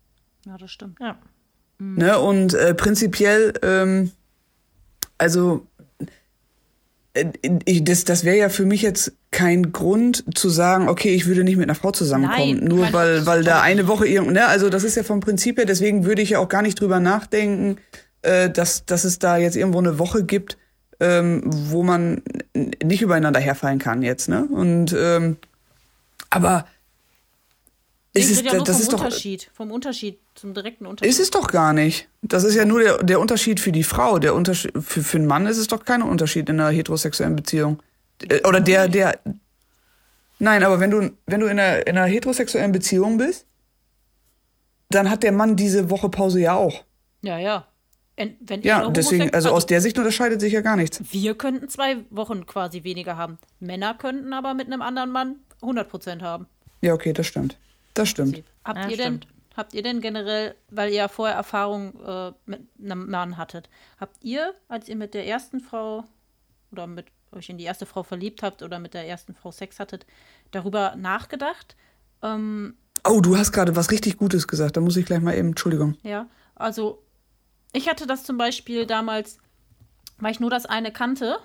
[0.45, 0.99] Ja, das stimmt.
[0.99, 1.17] Ja.
[1.79, 2.19] Ne?
[2.19, 4.11] Und äh, prinzipiell, ähm,
[5.17, 5.65] also
[7.13, 7.31] äh,
[7.65, 11.43] ich, das, das wäre ja für mich jetzt kein Grund zu sagen, okay, ich würde
[11.43, 14.47] nicht mit einer Frau zusammenkommen, Nein, nur weil, weil da eine Woche irgend, ne?
[14.47, 16.99] Also das ist ja vom Prinzip her, deswegen würde ich ja auch gar nicht drüber
[16.99, 17.77] nachdenken,
[18.23, 20.57] äh, dass, dass es da jetzt irgendwo eine Woche gibt,
[20.99, 22.23] ähm, wo man
[22.83, 24.47] nicht übereinander herfallen kann jetzt, ne?
[24.51, 25.37] Und ähm,
[26.29, 26.65] aber
[28.13, 29.51] Es ist, rede ja das vom ist doch Unterschied.
[29.53, 31.11] Vom Unterschied zum direkten Unterschied.
[31.11, 32.09] ist es doch gar nicht.
[32.23, 34.17] Das ist ja nur der, der Unterschied für die Frau.
[34.19, 37.81] Der Unterschied, für, für einen Mann ist es doch kein Unterschied in einer heterosexuellen Beziehung.
[38.27, 39.19] Äh, Oder der, der.
[40.39, 43.45] Nein, aber wenn du, wenn du in einer, in einer heterosexuellen Beziehung bist,
[44.89, 46.83] dann hat der Mann diese Woche Pause ja auch.
[47.21, 47.65] ja, ja.
[48.15, 50.99] En- Wenn Ja, deswegen, Homosex- also aus der Sicht unterscheidet sich ja gar nichts.
[51.11, 53.37] Wir könnten zwei Wochen quasi weniger haben.
[53.61, 56.45] Männer könnten aber mit einem anderen Mann 100% haben.
[56.81, 57.57] Ja, okay, das stimmt.
[57.93, 58.43] Das stimmt.
[58.63, 59.27] Habt, Ja, ihr denn, stimmt.
[59.57, 64.23] habt ihr denn generell, weil ihr ja vorher Erfahrung äh, mit einem Mann hattet, habt
[64.23, 66.03] ihr, als ihr mit der ersten Frau
[66.71, 69.79] oder mit euch in die erste Frau verliebt habt oder mit der ersten Frau Sex
[69.79, 70.05] hattet,
[70.51, 71.75] darüber nachgedacht?
[72.21, 72.75] Ähm,
[73.07, 74.75] Oh, du hast gerade was richtig Gutes gesagt.
[74.75, 75.95] Da muss ich gleich mal eben, Entschuldigung.
[76.03, 77.01] ja, also
[77.71, 79.37] ich hatte das zum Beispiel damals,
[80.17, 81.37] weil ich nur das eine kannte,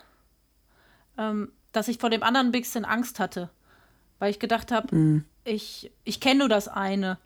[1.16, 3.50] ähm, dass ich vor dem anderen ein bisschen Angst hatte.
[4.18, 7.18] Weil ich gedacht habe, ich, ich kenne nur das eine.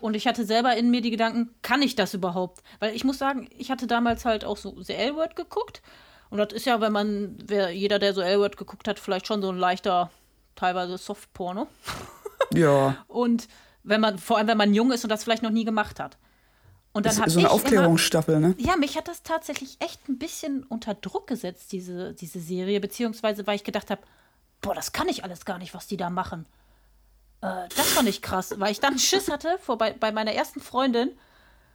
[0.00, 2.62] Und ich hatte selber in mir die Gedanken, kann ich das überhaupt?
[2.80, 5.80] Weil ich muss sagen, ich hatte damals halt auch so The L-Word geguckt.
[6.28, 9.42] Und das ist ja, wenn man, wer, jeder, der so L-Word geguckt hat, vielleicht schon
[9.42, 10.10] so ein leichter,
[10.56, 11.66] teilweise Soft-Porno.
[12.54, 13.48] Ja, Und
[13.82, 16.18] wenn man, vor allem wenn man jung ist und das vielleicht noch nie gemacht hat.
[16.92, 18.54] Und dann ist habe so eine immer, Aufklärungsstaffel, ne?
[18.58, 23.46] ja, mich hat das tatsächlich echt ein bisschen unter Druck gesetzt, diese, diese Serie, beziehungsweise
[23.46, 24.02] weil ich gedacht habe,
[24.60, 26.44] boah, das kann ich alles gar nicht, was die da machen.
[27.42, 30.60] Äh, das fand ich krass, weil ich dann Schiss hatte vor, bei, bei meiner ersten
[30.60, 31.10] Freundin,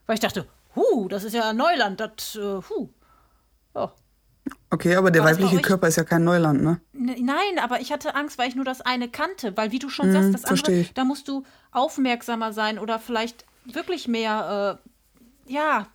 [0.06, 2.89] weil ich dachte, huh, das ist ja Neuland, das, äh, huh.
[3.75, 3.93] Ja.
[4.69, 5.62] Okay, aber der War weibliche?
[5.62, 6.82] Körper ist ja kein Neuland, ne?
[6.93, 9.56] N- Nein, aber ich hatte Angst, weil ich nur das eine kannte.
[9.56, 10.93] Weil, wie du schon sagst, das Mhm, andere, ich.
[10.93, 14.80] da musst du aufmerksamer sein oder vielleicht wirklich mehr,
[15.47, 15.88] äh, ja,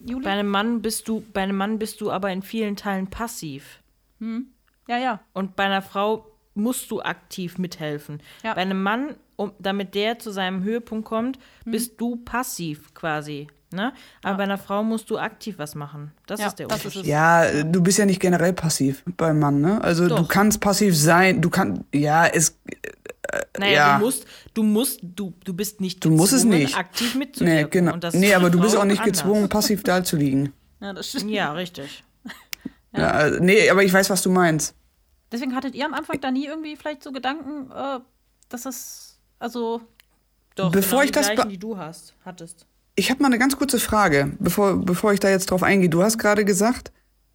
[0.00, 0.24] Juli?
[0.24, 3.80] Bei einem Mann bist du, bei einem Mann bist du aber in vielen Teilen passiv.
[4.18, 5.20] ja, ja.
[5.34, 8.20] Und bei einer Frau musst du aktiv mithelfen.
[8.42, 8.54] Ja.
[8.54, 13.46] Bei einem Mann, um, damit der zu seinem Höhepunkt kommt, bist du passiv quasi.
[13.72, 13.92] Ne?
[14.24, 16.10] Aber bei einer Frau musst du aktiv was machen.
[16.26, 17.02] Das Ja, ist der ist Unterschied.
[17.02, 17.06] es.
[17.08, 19.80] Ja, äh, du bist ja nicht generell passiv beim Mann, ne?
[19.82, 20.28] Also du Doch.
[20.28, 22.58] kannst passiv sein, du kannst, ja, es,
[23.56, 23.98] Naja, ja.
[23.98, 26.76] du musst, du musst, du, du bist nicht Du musst es gezwungen, nicht.
[26.76, 27.62] aktiv mitzuwirken.
[27.62, 27.92] nee, genau.
[27.94, 29.18] Und das Nee, ist aber du bist auch nicht anders.
[29.18, 30.52] gezwungen, passiv da zu liegen.
[30.80, 31.30] Ja, das stimmt.
[31.30, 32.02] Ja, richtig.
[32.92, 33.28] Ja.
[33.28, 34.74] äh, nee, aber ich weiß, was du meinst.
[35.32, 38.00] Deswegen hattet ihr am Anfang da nie irgendwie vielleicht so Gedanken, äh,
[38.48, 39.80] dass das, also,
[40.56, 42.66] Doch, Bevor genau ich die das gleichen, die du hast, hattest.
[42.96, 45.88] Ich habe mal eine ganz kurze Frage, bevor, bevor ich da jetzt drauf eingehe.
[45.88, 46.92] Du hast gerade gesagt,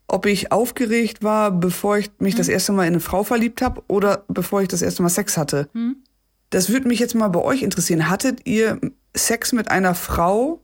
[0.07, 3.81] ob ich aufgeregt war, bevor ich mich das erste Mal in eine Frau verliebt habe
[3.87, 5.69] oder bevor ich das erste Mal Sex hatte.
[6.51, 8.09] Das würde mich jetzt mal bei euch interessieren.
[8.09, 8.79] Hattet ihr
[9.15, 10.61] Sex mit einer Frau,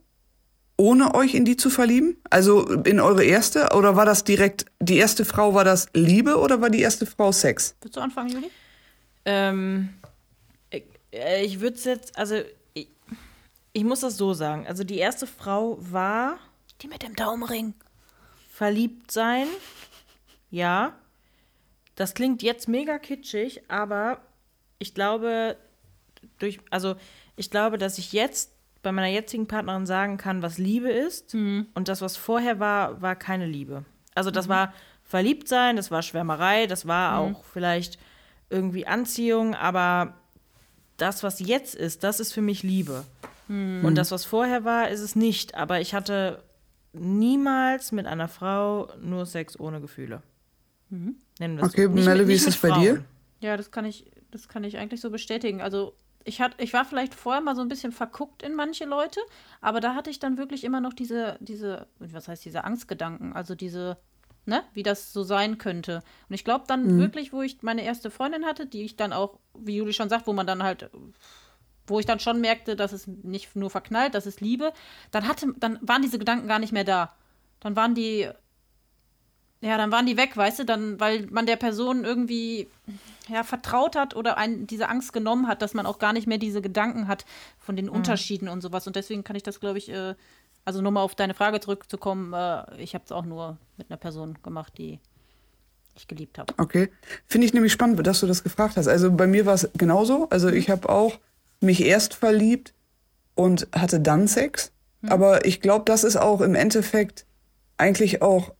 [0.76, 2.16] ohne euch in die zu verlieben?
[2.30, 3.70] Also in eure erste?
[3.74, 7.32] Oder war das direkt, die erste Frau war das Liebe oder war die erste Frau
[7.32, 7.74] Sex?
[7.80, 8.50] willst du anfangen, Juli?
[9.24, 9.90] Ähm,
[10.70, 12.40] ich, äh, ich würde es jetzt, also
[12.74, 12.88] ich,
[13.72, 14.66] ich muss das so sagen.
[14.66, 16.38] Also die erste Frau war
[16.80, 17.74] Die mit dem Daumenring.
[18.50, 19.46] verliebt sein.
[20.50, 20.94] Ja.
[21.94, 24.20] Das klingt jetzt mega kitschig, aber
[24.78, 25.56] ich glaube,
[26.38, 26.96] durch, also
[27.36, 28.50] ich glaube, dass ich jetzt
[28.82, 31.34] bei meiner jetzigen Partnerin sagen kann, was Liebe ist.
[31.34, 33.84] Und das, was vorher war, war keine Liebe.
[34.14, 34.72] Also das war
[35.04, 37.98] verliebt sein, das war Schwärmerei, das war auch vielleicht
[38.50, 40.14] irgendwie Anziehung, aber
[40.96, 43.04] das, was jetzt ist, das ist für mich Liebe.
[43.48, 45.54] Und das, was vorher war, ist es nicht.
[45.56, 46.42] Aber ich hatte
[46.92, 50.22] niemals mit einer Frau nur Sex ohne Gefühle.
[50.90, 51.16] Nennen
[51.56, 51.90] wir es Okay, so.
[51.90, 53.04] Mit- wie ist es bei dir?
[53.40, 55.60] Ja, das kann ich, das kann ich eigentlich so bestätigen.
[55.60, 59.20] Also ich, hat, ich war vielleicht vorher mal so ein bisschen verguckt in manche Leute,
[59.60, 63.54] aber da hatte ich dann wirklich immer noch diese, diese, was heißt diese Angstgedanken, also
[63.54, 63.96] diese,
[64.46, 66.02] ne, wie das so sein könnte.
[66.28, 69.38] Und ich glaube dann wirklich, wo ich meine erste Freundin hatte, die ich dann auch,
[69.54, 70.90] wie Juli schon sagt, wo man dann halt
[71.86, 74.72] wo ich dann schon merkte, dass es nicht nur verknallt, das ist Liebe,
[75.10, 77.14] dann hatte, dann waren diese Gedanken gar nicht mehr da.
[77.60, 78.28] Dann waren die,
[79.60, 82.68] ja, dann waren die weg, weißt du, dann, weil man der Person irgendwie
[83.28, 86.38] ja, vertraut hat oder ein, diese Angst genommen hat, dass man auch gar nicht mehr
[86.38, 87.24] diese Gedanken hat
[87.58, 88.86] von den Unterschieden und sowas.
[88.86, 90.14] Und deswegen kann ich das, glaube ich, äh,
[90.64, 94.38] also nochmal auf deine Frage zurückzukommen, äh, ich habe es auch nur mit einer Person
[94.42, 95.00] gemacht, die
[95.96, 96.54] ich geliebt habe.
[96.58, 96.90] Okay.
[97.26, 98.88] Finde ich nämlich spannend, dass du das gefragt hast.
[98.88, 100.28] Also bei mir war es genauso.
[100.30, 101.18] Also ich habe auch
[101.60, 102.74] mich erst verliebt
[103.34, 104.72] und hatte dann Sex.
[105.08, 107.26] Aber ich glaube, das ist auch im Endeffekt
[107.76, 108.54] eigentlich auch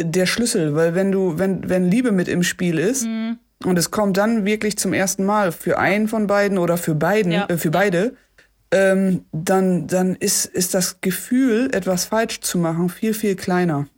[0.00, 3.04] der Schlüssel, weil wenn du, wenn, wenn Liebe mit im Spiel ist
[3.64, 7.32] und es kommt dann wirklich zum ersten Mal für einen von beiden oder für beiden,
[7.32, 7.46] Ja.
[7.48, 8.16] äh, für beide,
[8.72, 13.88] ähm, dann, dann ist, ist das Gefühl, etwas falsch zu machen, viel, viel kleiner.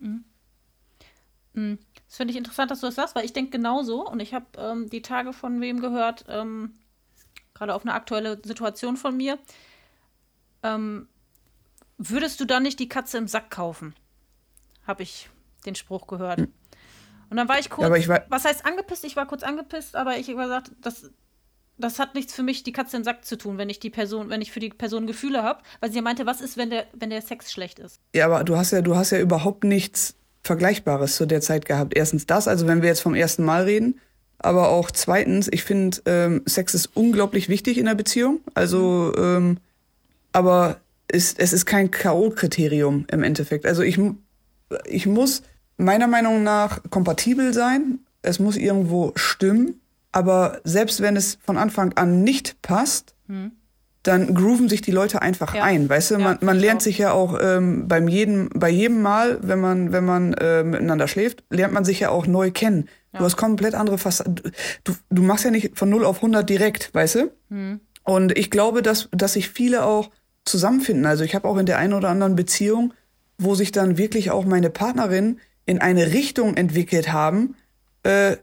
[1.55, 4.07] Das finde ich interessant, dass du das sagst, weil ich denke genauso.
[4.09, 6.73] Und ich habe ähm, die Tage von wem gehört, ähm,
[7.55, 9.39] gerade auf eine aktuelle Situation von mir.
[10.63, 11.09] Ähm,
[11.99, 13.95] würdest du dann nicht die Katze im Sack kaufen?
[14.87, 15.29] Habe ich
[15.67, 16.41] den Spruch gehört.
[16.41, 19.05] Und dann war ich kurz, aber ich war- was heißt angepisst?
[19.05, 21.11] Ich war kurz angepisst, aber ich habe gesagt, das,
[21.79, 24.29] das hat nichts für mich, die Katze im Sack zu tun, wenn ich die Person,
[24.29, 27.11] wenn ich für die Person Gefühle habe, weil sie meinte, was ist, wenn der, wenn
[27.11, 28.01] der Sex schlecht ist?
[28.15, 31.97] Ja, aber du hast ja, du hast ja überhaupt nichts Vergleichbares zu der Zeit gehabt.
[31.97, 34.01] Erstens das, also wenn wir jetzt vom ersten Mal reden,
[34.39, 38.41] aber auch zweitens, ich finde, ähm, Sex ist unglaublich wichtig in der Beziehung.
[38.55, 39.59] Also, ähm,
[40.33, 43.67] aber ist, es ist kein K.O.-Kriterium im Endeffekt.
[43.67, 44.01] Also ich,
[44.87, 45.43] ich muss
[45.77, 48.01] meiner Meinung nach kompatibel sein.
[48.23, 49.81] Es muss irgendwo stimmen.
[50.13, 53.15] Aber selbst wenn es von Anfang an nicht passt,
[54.03, 55.63] dann grooven sich die Leute einfach Ja.
[55.65, 55.89] ein.
[55.89, 56.85] Weißt du, Ja, man, find man lernt auch.
[56.85, 61.09] sich ja auch ähm, beim jedem, bei jedem Mal, wenn man, wenn man äh, miteinander
[61.09, 62.89] schläft, lernt man sich ja auch neu kennen.
[63.13, 64.41] Du hast komplett andere Fassaden.
[64.85, 67.31] Du, du machst ja nicht von 0 auf 100 direkt, weißt du?
[67.51, 67.81] Hm.
[68.05, 70.11] Und ich glaube, dass, dass sich viele auch
[70.47, 71.05] zusammenfinden.
[71.07, 72.95] Also ich habe auch in der einen oder anderen Beziehung,
[73.39, 77.55] wo sich dann wirklich auch meine Partnerin in eine Richtung entwickelt haben,
[78.05, 78.37] äh,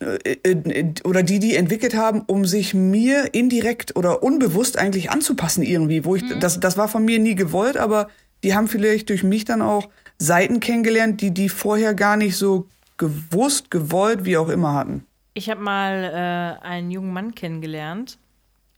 [0.00, 5.62] äh, äh, oder die die entwickelt haben, um sich mir indirekt oder unbewusst eigentlich anzupassen
[5.62, 8.08] irgendwie, wo ich das das war von mir nie gewollt, aber
[8.42, 12.66] die haben vielleicht durch mich dann auch Seiten kennengelernt, die die vorher gar nicht so
[12.96, 15.06] gewusst, gewollt, wie auch immer hatten.
[15.34, 18.18] Ich habe mal äh, einen jungen Mann kennengelernt.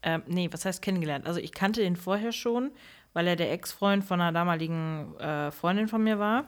[0.03, 1.27] Ähm, nee, was heißt kennengelernt?
[1.27, 2.71] Also ich kannte ihn vorher schon,
[3.15, 6.45] weil er der Ex-Freund von einer damaligen äh, Freundin von mir war.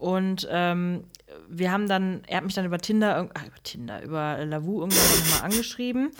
[0.00, 1.04] Und ähm,
[1.46, 5.18] wir haben dann, er hat mich dann über Tinder, ach, über Tinder, über Lavu irgendwann
[5.20, 6.10] nochmal angeschrieben.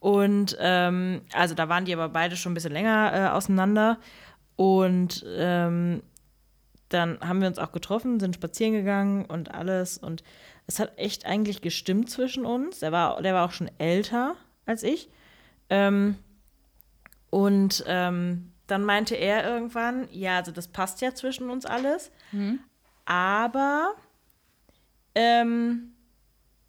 [0.00, 3.98] Und ähm, also da waren die aber beide schon ein bisschen länger äh, auseinander.
[4.56, 6.02] Und ähm,
[6.88, 9.98] dann haben wir uns auch getroffen, sind spazieren gegangen und alles.
[9.98, 10.24] Und
[10.66, 12.78] es hat echt eigentlich gestimmt zwischen uns.
[12.78, 15.10] Der war, der war auch schon älter als ich.
[15.68, 16.16] Ähm,
[17.28, 22.10] und ähm, dann meinte er irgendwann, ja, also das passt ja zwischen uns alles.
[23.08, 23.94] Aber
[25.14, 25.94] ähm,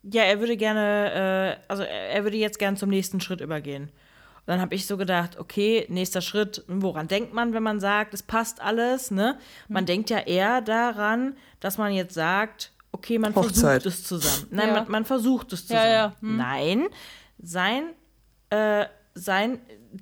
[0.04, 3.84] ja, er würde gerne, äh, also er, würde jetzt gerne zum nächsten Schritt übergehen.
[3.84, 8.14] Und Dann habe ich so gedacht, okay, nächster Schritt, woran denkt man, wenn man sagt,
[8.14, 9.38] es passt alles, ne?
[9.68, 13.84] Man denkt ja eher daran, dass man jetzt sagt, okay, man Hochzeit.
[13.84, 14.48] versucht es zusammen.
[14.50, 14.74] Nein, Ja.
[14.76, 15.92] man, man versucht es Ja, zusammen.
[15.94, 16.38] ja, hm.
[16.38, 16.88] Nein,
[17.38, 17.84] sein,
[18.50, 19.60] äh, sein,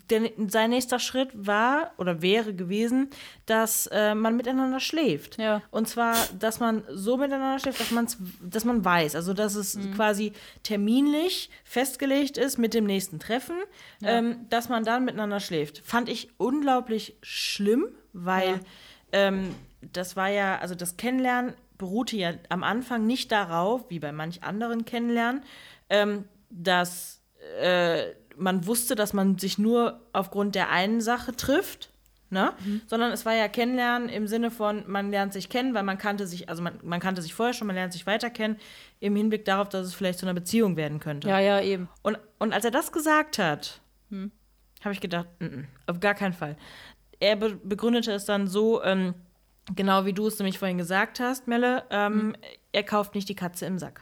[0.09, 3.09] der, sein nächster Schritt war oder wäre gewesen,
[3.45, 5.37] dass äh, man miteinander schläft.
[5.37, 5.61] Ja.
[5.71, 9.75] Und zwar, dass man so miteinander schläft, dass, man's, dass man weiß, also dass es
[9.75, 9.93] Mhm.
[9.93, 13.55] quasi terminlich festgelegt ist mit dem nächsten Treffen,
[14.03, 15.79] ähm, dass man dann miteinander schläft.
[15.85, 18.59] Fand ich unglaublich schlimm, weil
[19.11, 19.55] ähm,
[19.93, 24.43] das war ja, also das Kennenlernen beruhte ja am Anfang nicht darauf, wie bei manch
[24.43, 25.43] anderen Kennenlernen,
[25.89, 27.21] ähm, dass
[27.61, 31.91] äh, man wusste, dass man sich nur aufgrund der einen Sache trifft,
[32.29, 32.53] ne?
[32.87, 36.27] Sondern es war ja Kennenlernen im Sinne von, man lernt sich kennen, weil man kannte
[36.27, 38.57] sich, also man, man kannte sich vorher schon, man lernt sich weiter kennen,
[38.99, 41.29] im Hinblick darauf, dass es vielleicht zu einer Beziehung werden könnte.
[41.29, 41.89] Ja, ja, eben.
[42.01, 46.33] Und, und als er das gesagt hat, habe ich gedacht, mm, mm, auf gar keinen
[46.33, 46.57] Fall.
[47.19, 49.15] Er be begründete es dann so, ähm,
[49.75, 52.35] genau wie du es nämlich vorhin gesagt hast, Melle, ähm,
[52.71, 54.01] er kauft nicht die Katze im Sack.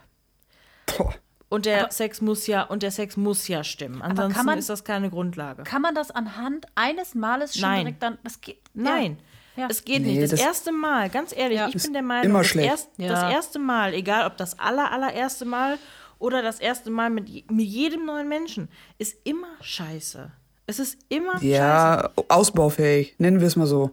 [0.86, 1.16] Boah.
[1.56, 4.02] Und der Sex muss ja, und der Sex muss ja stimmen.
[4.02, 5.64] Ansonsten man- ist das keine Grundlage.
[5.64, 7.80] Kann man das anhand eines Males schon Nein.
[7.86, 8.18] direkt dann.
[8.24, 8.60] Das geht.
[8.74, 9.18] Nein.
[9.56, 9.68] Ja.
[9.70, 10.24] Es geht Nee, nicht.
[10.24, 11.70] Das, das- erste Mal, ganz ehrlich, Ja.
[11.74, 12.68] ich bin der Meinung, immer das, schlecht.
[12.70, 13.08] erst, Ja.
[13.08, 15.78] das erste Mal, egal ob das aller, allererste Mal
[16.20, 20.30] oder das erste Mal mit, mit jedem neuen Menschen, ist immer scheiße.
[20.68, 21.46] Es ist immer scheiße.
[21.46, 23.92] Ja, ausbaufähig, nennen wir es mal so.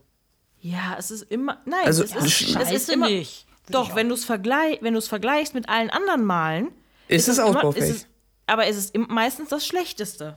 [0.60, 1.58] Ja, es ist immer.
[1.64, 3.08] Nein, Also, es ist, es scheiße ist immer.
[3.08, 3.46] nicht.
[3.70, 6.68] Doch, wenn du es vergleich, wenn du es vergleichst mit allen anderen Malen,
[7.14, 7.84] Ist es immer- ausbaufähig?
[7.90, 8.06] ist es,
[8.46, 10.36] aber es ist im- meistens das Schlechteste.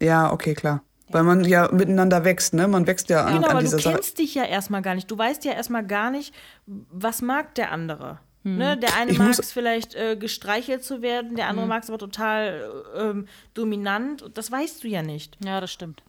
[0.00, 0.82] Ja, okay, klar.
[1.08, 2.66] Weil man ja miteinander wächst, ne?
[2.66, 3.94] Man wächst ja an, Genau, an du dieser Sache.
[3.94, 5.08] kennst dich ja erstmal gar nicht.
[5.10, 6.34] Du weißt ja erstmal gar nicht,
[6.66, 8.18] was mag der andere.
[8.42, 8.76] Ne?
[8.76, 12.70] Der eine mag es vielleicht äh, gestreichelt zu werden, der andere mag es aber total
[12.94, 14.22] äh, ähm, dominant.
[14.22, 15.36] Und Das weißt du ja nicht.
[15.44, 16.04] Ja, das stimmt.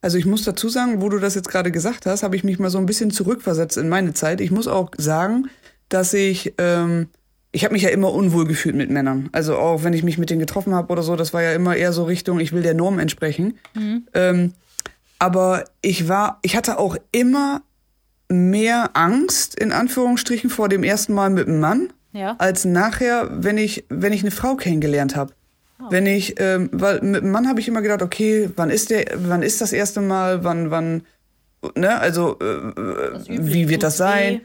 [0.00, 2.58] Also ich muss dazu sagen, wo du das jetzt gerade gesagt hast, habe ich mich
[2.58, 4.40] mal so ein bisschen zurückversetzt in meine Zeit.
[4.40, 5.48] Ich muss auch sagen,
[5.88, 7.08] dass ich, ähm,
[7.56, 9.30] ich habe mich ja immer unwohl gefühlt mit Männern.
[9.32, 11.74] Also auch wenn ich mich mit denen getroffen habe oder so, das war ja immer
[11.74, 13.58] eher so Richtung, ich will der Norm entsprechen.
[14.12, 14.52] Ähm,
[15.18, 17.62] aber ich war, ich hatte auch immer
[18.28, 22.34] mehr Angst, in Anführungsstrichen, vor dem ersten Mal mit einem Mann, Ja.
[22.38, 25.32] als nachher, wenn ich, wenn ich eine Frau kennengelernt habe.
[25.90, 29.04] Wenn ich, ähm, weil mit einem Mann habe ich immer gedacht, okay, wann ist der,
[29.16, 31.02] wann ist das erste Mal, wann, wann,
[31.74, 34.40] ne, also äh, wie wird das sein?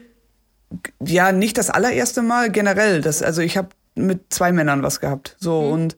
[1.04, 3.00] Ja, nicht das allererste Mal, generell.
[3.00, 5.36] Das, also ich habe mit zwei Männern was gehabt.
[5.38, 5.96] So und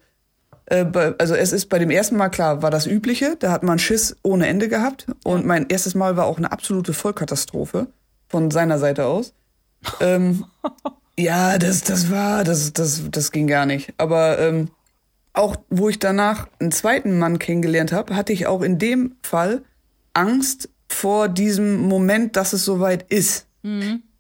[0.67, 0.85] äh,
[1.19, 3.37] also es ist bei dem ersten Mal klar, war das übliche.
[3.39, 5.07] Da hat man Schiss ohne Ende gehabt.
[5.25, 7.89] Und mein erstes Mal war auch eine absolute Vollkatastrophe
[8.29, 9.35] von seiner Seite aus.
[10.01, 10.45] ähm,
[11.19, 13.93] ja, das, das war, das, das, das ging gar nicht.
[13.99, 14.71] Aber ähm,
[15.33, 19.63] auch wo ich danach einen zweiten Mann kennengelernt habe, hatte ich auch in dem Fall
[20.15, 23.47] Angst vor diesem Moment, dass es soweit ist.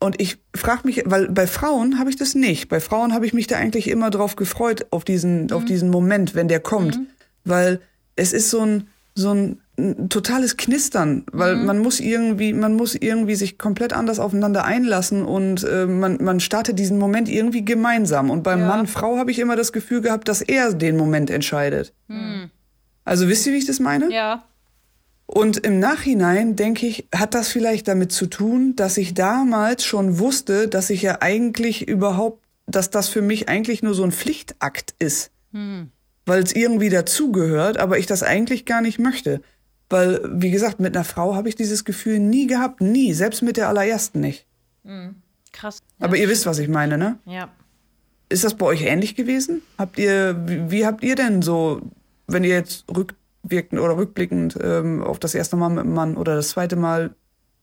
[0.04, 2.68] Und ich frage mich, weil bei Frauen habe ich das nicht.
[2.68, 6.34] Bei Frauen habe ich mich da eigentlich immer drauf gefreut, auf diesen, auf diesen Moment,
[6.34, 7.00] wenn der kommt.
[7.44, 7.80] Weil
[8.14, 12.94] es ist so ein, so ein, ein totales Knistern, weil man muss irgendwie, man muss
[12.94, 18.28] irgendwie sich komplett anders aufeinander einlassen und äh, man, man startet diesen Moment irgendwie gemeinsam.
[18.28, 21.94] Und beim Mann, Frau habe ich immer das Gefühl gehabt, dass er den Moment entscheidet.
[23.06, 24.12] Also wisst ihr, wie ich das meine?
[24.12, 24.44] Ja.
[25.34, 30.20] Und im Nachhinein denke ich, hat das vielleicht damit zu tun, dass ich damals schon
[30.20, 34.94] wusste, dass ich ja eigentlich überhaupt, dass das für mich eigentlich nur so ein Pflichtakt
[35.00, 35.32] ist.
[36.24, 39.40] Weil es irgendwie dazugehört, aber ich das eigentlich gar nicht möchte.
[39.90, 43.56] Weil, wie gesagt, mit einer Frau habe ich dieses Gefühl nie gehabt, nie, selbst mit
[43.56, 44.46] der allerersten nicht.
[45.50, 45.80] Krass.
[45.98, 47.18] Aber ihr wisst, was ich meine, ne?
[47.26, 47.48] Ja.
[48.28, 49.62] Ist das bei euch ähnlich gewesen?
[49.78, 51.82] Habt ihr, wie, wie habt ihr denn so,
[52.28, 52.84] wenn ihr jetzt
[53.44, 57.14] rückwirkend oder rückblickend ähm, auf das erste Mal mit einem Mann oder das zweite Mal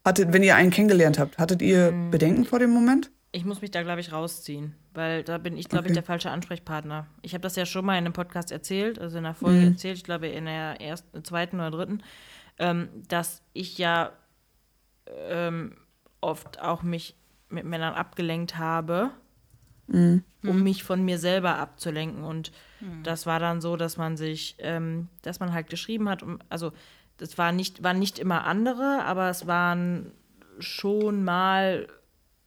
[0.05, 2.11] hattet, wenn ihr einen kennengelernt habt, hattet ihr Mhm.
[2.11, 3.11] Bedenken vor dem Moment?
[3.33, 5.95] Ich muss mich da, glaube ich, rausziehen, weil da bin ich, glaube ich, Okay.
[5.95, 7.07] der falsche Ansprechpartner.
[7.21, 9.95] Ich habe das ja schon mal in einem Podcast erzählt, also in einer Folge erzählt,
[9.97, 12.03] ich glaube in der ersten, zweiten oder dritten,
[12.59, 14.11] ähm, dass ich ja
[15.29, 15.77] ähm,
[16.19, 17.15] oft auch mich
[17.49, 19.11] mit Männern abgelenkt habe,
[19.87, 22.23] um mich von mir selber abzulenken.
[22.23, 22.51] Und
[23.03, 26.71] das war dann so, dass man sich, ähm, dass man halt geschrieben hat, um, also
[27.17, 30.11] das war nicht, waren nicht immer andere, aber es waren
[30.59, 31.87] schon mal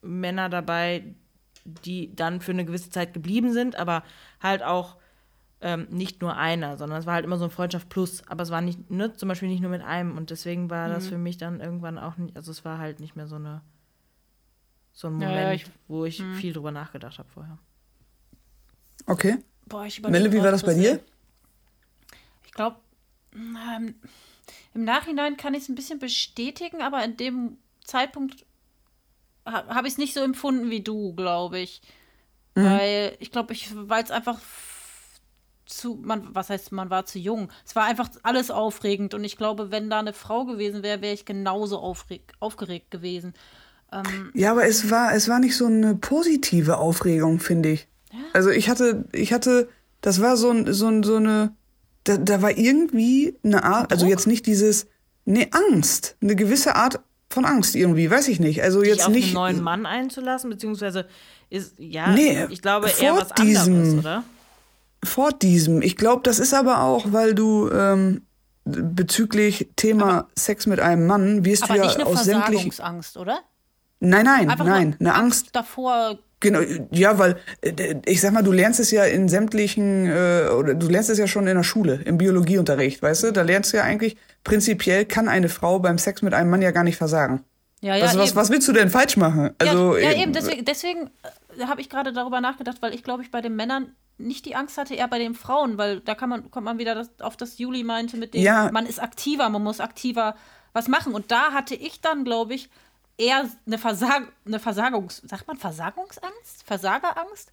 [0.02, 1.14] Männer dabei,
[1.64, 4.02] die dann für eine gewisse Zeit geblieben sind, aber
[4.42, 4.96] halt auch
[5.60, 8.50] ähm, nicht nur einer, sondern es war halt immer so ein Freundschaft plus, aber es
[8.50, 11.38] war nicht, ne, zum Beispiel nicht nur mit einem und deswegen war das für mich
[11.38, 13.62] dann irgendwann auch nicht, also es war halt nicht mehr so eine
[14.92, 17.58] so ein Moment, ja, ich- wo ich viel drüber nachgedacht habe vorher.
[19.06, 19.38] Okay.
[19.66, 21.00] Boah, ich Melle, wie war das bei dir?
[22.46, 22.76] Ich glaube,
[23.34, 23.94] Ähm,
[24.74, 28.44] Im Nachhinein kann ich es ein bisschen bestätigen, aber in dem Zeitpunkt
[29.46, 31.82] ha habe ich es nicht so empfunden wie du, glaube ich.
[32.54, 34.40] Weil ich glaube, ich, weil es einfach
[35.66, 37.50] zu, man, was heißt, man war zu jung.
[37.66, 41.14] Es war einfach alles aufregend und ich glaube, wenn da eine Frau gewesen wäre, wäre
[41.14, 43.34] ich genauso aufgeregt gewesen.
[44.34, 47.88] Ja, aber es war, es war nicht so eine positive Aufregung, finde ich.
[48.32, 49.68] Also ich hatte, ich hatte,
[50.00, 51.52] das war so, ein, so, ein, so eine,
[52.04, 54.86] da, da war irgendwie eine Art, also jetzt nicht dieses,
[55.24, 57.00] ne, Angst, eine gewisse Art
[57.30, 58.62] von Angst irgendwie, weiß ich nicht.
[58.62, 59.24] Also Dich jetzt auf nicht.
[59.26, 61.06] einen neuen Mann einzulassen, beziehungsweise
[61.50, 64.24] ist, ja, Nee, ich glaube vor eher was diesem- anderes, oder?
[65.04, 65.82] vor diesem.
[65.82, 68.22] Ich glaube, das ist aber auch, weil du ähm,
[68.64, 72.72] bezüglich Thema Sex mit einem Mann wirst Aber du ja nicht eine aus sämtlichen.
[72.72, 73.38] Versagungsangst, oder?
[74.00, 75.48] Nein, nein, Einfach nein, nur eine Angst.
[75.52, 76.18] davor.
[76.44, 80.74] Genau, ja, weil äh, ich sag mal, du lernst es ja in sämtlichen, äh, oder
[80.74, 83.32] du lernst es ja schon in der Schule, im Biologieunterricht, weißt du?
[83.32, 86.70] Da lernst du ja eigentlich, prinzipiell kann eine Frau beim Sex mit einem Mann ja
[86.70, 87.44] gar nicht versagen.
[87.80, 88.36] Ja, ja, was, was, eben.
[88.36, 89.54] was willst du denn falsch machen?
[89.56, 91.10] Also, ja, ja äh, eben, deswegen, deswegen
[91.58, 94.54] äh, habe ich gerade darüber nachgedacht, weil ich glaube, ich bei den Männern nicht die
[94.54, 97.38] Angst hatte, eher bei den Frauen, weil da kann man, kommt man wieder das, auf
[97.38, 98.70] das Juli meinte mit dem, Ja.
[98.70, 100.34] man ist aktiver, man muss aktiver
[100.74, 101.14] was machen.
[101.14, 102.68] Und da hatte ich dann, glaube ich,
[103.18, 105.22] eher eine, Versag eine Versagungs...
[105.26, 106.64] Sagt man Versagungsangst?
[106.66, 107.52] Versagerangst?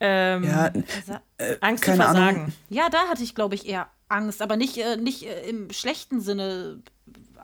[0.00, 1.22] Ähm, ja, Versa
[1.60, 2.24] Angst zu keine Ahnung.
[2.24, 2.54] versagen.
[2.70, 6.20] ja, da hatte ich, glaube ich, eher Angst, aber nicht, äh, nicht äh, im schlechten
[6.20, 6.78] Sinne.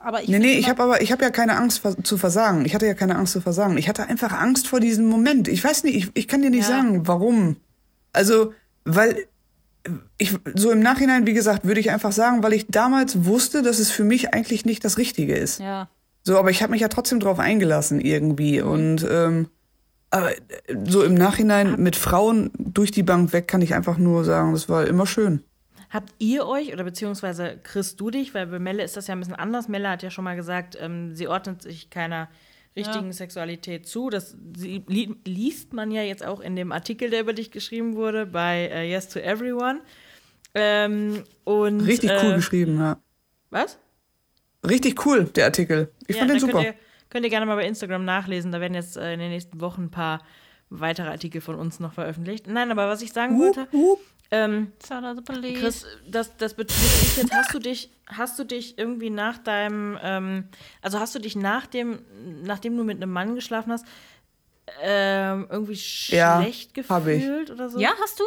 [0.01, 2.63] Aber ich Nee, nee, ich habe aber, ich habe ja keine Angst zu versagen.
[2.65, 3.77] Ich hatte ja keine Angst zu versagen.
[3.77, 5.47] Ich hatte einfach Angst vor diesem Moment.
[5.47, 6.77] Ich weiß nicht, ich, ich kann dir nicht Ja.
[6.77, 7.57] sagen, warum.
[8.13, 8.53] Also,
[8.85, 9.25] weil
[10.17, 13.79] ich so im Nachhinein, wie gesagt, würde ich einfach sagen, weil ich damals wusste, dass
[13.79, 15.59] es für mich eigentlich nicht das Richtige ist.
[15.59, 15.89] Ja.
[16.27, 19.47] So, aber ich habe mich ja trotzdem drauf eingelassen irgendwie und ähm,
[20.09, 20.39] aber äh,
[20.85, 24.67] so im Nachhinein mit Frauen durch die Bank weg kann ich einfach nur sagen, das
[24.67, 25.43] war immer schön.
[25.91, 29.19] Habt ihr euch, oder beziehungsweise Chris, du dich, weil bei Melle ist das ja ein
[29.19, 29.67] bisschen anders.
[29.67, 32.27] Melle hat ja schon mal gesagt, ähm, sie ordnet sich keiner
[32.75, 33.13] richtigen Ja.
[33.13, 34.09] Sexualität zu.
[34.09, 37.95] Das sie, li liest man ja jetzt auch in dem Artikel, der über dich geschrieben
[37.95, 39.81] wurde, bei äh, Yes to Everyone.
[40.55, 42.97] Ähm, und, Richtig cool äh, geschrieben, ja.
[43.51, 43.77] Was?
[44.65, 45.91] Richtig cool, der Artikel.
[46.07, 46.53] Ich fand da den super.
[46.53, 46.73] Könnt ihr,
[47.09, 48.51] könnt ihr gerne mal bei Instagram nachlesen.
[48.51, 50.21] Da werden jetzt äh, in den nächsten Wochen ein paar
[50.69, 52.47] weitere Artikel von uns noch veröffentlicht.
[52.47, 53.99] Nein, aber was ich sagen Hup, wollte, hup.
[54.31, 54.71] ähm.
[55.55, 57.33] Chris, das, das betrifft dich jetzt.
[57.33, 60.45] Hast du dich, hast du dich irgendwie nach deinem, ähm,
[60.81, 61.99] also hast du dich nach dem,
[62.43, 63.85] nachdem du mit einem Mann geschlafen hast,
[64.81, 67.79] ähm, irgendwie Ja, schlecht gefühlt oder so?
[67.79, 68.23] ja, hast du?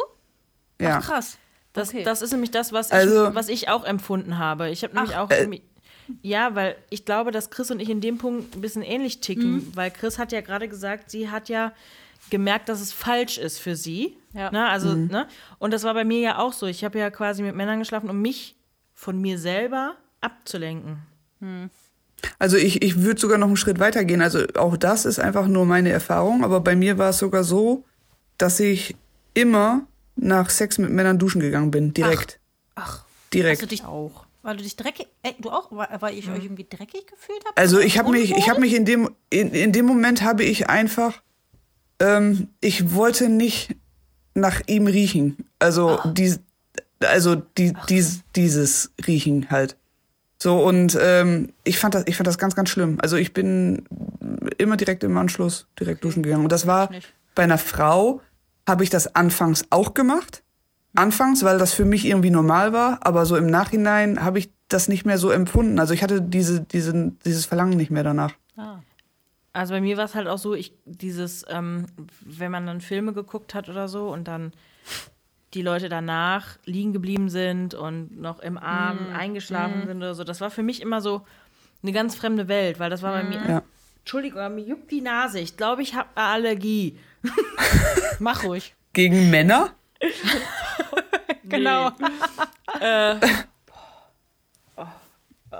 [0.81, 0.99] Ja.
[1.01, 1.37] Ach, krass.
[1.73, 2.03] Das, Okay.
[2.03, 4.69] das ist nämlich das, was ich, Also- was ich auch empfunden habe.
[4.69, 5.59] Ich habe nämlich auch Äh.
[6.21, 9.55] Ja, weil ich glaube, dass Chris und ich in dem Punkt ein bisschen ähnlich ticken,
[9.57, 9.71] Mhm.
[9.75, 11.71] weil Chris hat ja gerade gesagt, sie hat ja
[12.29, 14.15] gemerkt, dass es falsch ist für sie.
[14.33, 14.51] Ja.
[14.51, 14.67] Ne?
[14.67, 15.07] Also, Mhm.
[15.07, 15.27] ne?
[15.57, 16.65] Und das war bei mir ja auch so.
[16.67, 18.55] Ich habe ja quasi mit Männern geschlafen, um mich
[18.93, 20.97] von mir selber abzulenken.
[22.37, 24.21] Also ich, ich würde sogar noch einen Schritt weiter gehen.
[24.21, 27.85] Also auch das ist einfach nur meine Erfahrung, aber bei mir war es sogar so,
[28.37, 28.95] dass ich
[29.33, 31.93] immer nach Sex mit Männern duschen gegangen bin.
[31.93, 32.39] Direkt.
[32.75, 33.03] Ach,
[33.33, 33.61] Direkt.
[33.61, 34.25] hast du dich Auch.
[34.41, 37.57] Weil du dich dreckig, ey, du auch, weil, ich euch irgendwie dreckig gefühlt habe?
[37.57, 40.69] Also ich habe mich, ich habe mich in dem, in, in dem Moment habe ich
[40.69, 41.21] einfach,
[41.99, 43.75] ähm, ich wollte nicht
[44.35, 45.37] nach ihm riechen.
[45.59, 46.39] Also dies,
[47.01, 49.75] also die, dies, dieses Riechen halt.
[50.41, 52.97] So und ähm, ich fand das, ich fand das ganz, ganz schlimm.
[53.01, 53.83] Also ich bin
[54.57, 56.43] immer direkt im Anschluss direkt duschen gegangen.
[56.43, 56.89] Und das war
[57.35, 58.21] bei einer Frau
[58.67, 60.43] habe ich das anfangs auch gemacht.
[60.95, 64.87] Anfangs, weil das für mich irgendwie normal war, aber so im Nachhinein habe ich das
[64.87, 65.79] nicht mehr so empfunden.
[65.79, 68.33] Also ich hatte diese, diese, dieses Verlangen nicht mehr danach.
[68.57, 68.79] Ah.
[69.53, 71.85] Also bei mir war es halt auch so, ich dieses, ähm,
[72.21, 74.53] wenn man dann Filme geguckt hat oder so und dann
[75.53, 80.41] die Leute danach liegen geblieben sind und noch im Arm eingeschlafen sind oder so, das
[80.41, 81.21] war für mich immer so
[81.81, 83.41] eine ganz fremde Welt, weil das war bei mir.
[83.47, 83.63] Ja.
[83.99, 85.39] Entschuldigung, mir juckt die Nase.
[85.39, 86.97] Ich glaube, ich habe eine Allergie.
[88.19, 88.75] Mach ruhig.
[88.93, 89.71] Gegen Männer?
[91.49, 91.89] Genau.
[92.79, 93.15] äh,
[94.75, 94.81] oh,
[95.51, 95.55] äh,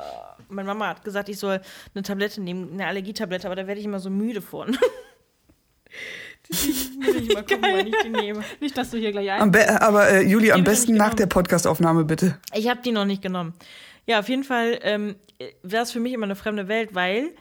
[0.49, 1.61] meine Mama hat gesagt, ich soll
[1.93, 4.77] eine Tablette nehmen, eine Allergietablette, aber da werde ich immer so müde von.
[6.51, 8.43] Deswegen muss ich mal gucken, wann ich die nehme.
[8.59, 9.55] Nicht, dass du hier gleich ein.
[9.81, 11.17] Aber äh, Juli, am besten nach genommen.
[11.17, 12.39] der Podcastaufnahme bitte.
[12.55, 13.53] Ich habe die noch nicht genommen.
[14.07, 15.15] Ja, auf jeden Fall ähm,
[15.61, 17.35] war es für mich immer eine fremde Welt, weil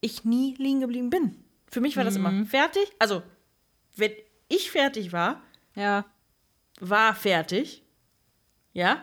[0.00, 1.36] ich nie liegen geblieben bin.
[1.70, 2.90] Für mich war das immer fertig.
[2.98, 3.22] Also,
[3.96, 4.12] wenn
[4.48, 5.42] ich fertig war,
[5.74, 6.04] Ja.
[6.80, 7.84] war fertig.
[8.72, 9.02] Ja.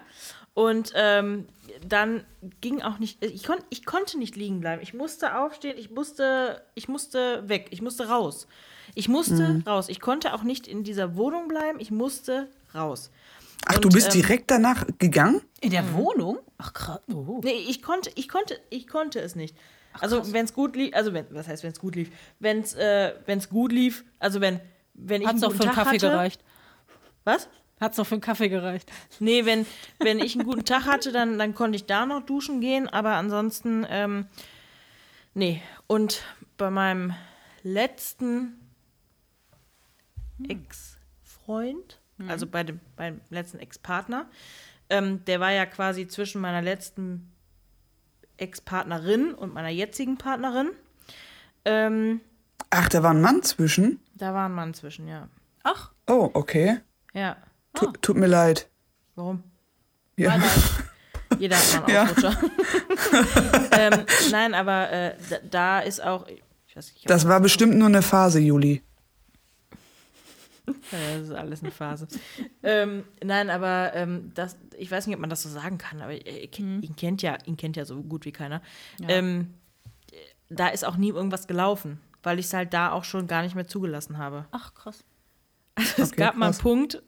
[0.54, 1.48] Und ähm,
[1.86, 2.24] dann
[2.62, 4.82] ging auch nicht, ich, kon, ich konnte nicht liegen bleiben.
[4.82, 8.48] Ich musste aufstehen, ich musste, ich musste weg, ich musste raus.
[8.94, 9.90] Ich musste raus.
[9.90, 13.12] Ich konnte auch nicht in dieser Wohnung bleiben, ich musste raus.
[13.66, 15.42] Ach, du Und, bist ähm, direkt danach gegangen?
[15.60, 16.40] In der Wohnung?
[16.58, 17.02] Ach, krass.
[17.12, 17.42] Oh.
[17.44, 19.58] Nee, ich konnte, ich konnte, ich konnte es nicht.
[20.00, 22.12] Also wenn es gut lief, also wenn, was heißt, wenn es gut lief?
[22.40, 24.60] Wenn es äh, wenn's gut lief, also wenn,
[24.94, 26.42] wenn ich Hat's einen noch guten für einen Kaffee hatte, gereicht?
[27.24, 27.50] Was?
[27.80, 28.90] Hat's noch für einen Kaffee gereicht?
[29.20, 29.66] Nee, wenn,
[30.00, 33.16] wenn ich einen guten Tag hatte, dann, dann konnte ich da noch duschen gehen, aber
[33.16, 34.28] ansonsten, ähm,
[35.34, 35.62] nee.
[35.88, 36.24] Und
[36.58, 37.14] bei meinem
[37.64, 38.60] letzten
[40.48, 44.28] Ex-Freund, also bei dem beim letzten Ex-Partner,
[44.90, 47.32] ähm, der war ja quasi zwischen meiner letzten
[48.38, 50.70] Ex-Partnerin und meiner jetzigen Partnerin.
[51.66, 52.22] Ähm,
[52.70, 54.00] Ach, da war ein Mann zwischen?
[54.16, 55.28] da war ein Mann zwischen, ja.
[55.64, 56.80] Ach, Oh, okay.
[57.14, 57.36] Ja.
[57.76, 58.70] Tu, Tut mir leid.
[59.16, 59.44] Warum?
[60.18, 60.42] Ja.
[61.40, 62.04] Jeder hat mal einen Ja.
[62.04, 62.38] Ausrutscher.
[63.72, 66.28] ähm, nein, aber äh, da, da ist auch.
[66.68, 68.82] Ich weiß nicht, Das war bestimmt nur eine Phase, Juli.
[70.68, 70.74] Ja,
[71.20, 72.08] das ist alles eine Phase.
[72.64, 76.14] ähm, nein, aber ähm, das, ich weiß nicht, ob man das so sagen kann, aber
[76.14, 78.62] äh, ihn, ihn kennt ja, ihn kennt ja so gut wie keiner.
[79.08, 79.54] Ähm,
[80.50, 83.54] da ist auch nie irgendwas gelaufen, weil ich es halt da auch schon gar nicht
[83.56, 84.46] mehr zugelassen habe.
[84.52, 85.04] ach krass.
[85.76, 86.62] Es Okay, gab mal einen krass.
[86.64, 87.04] Punkt,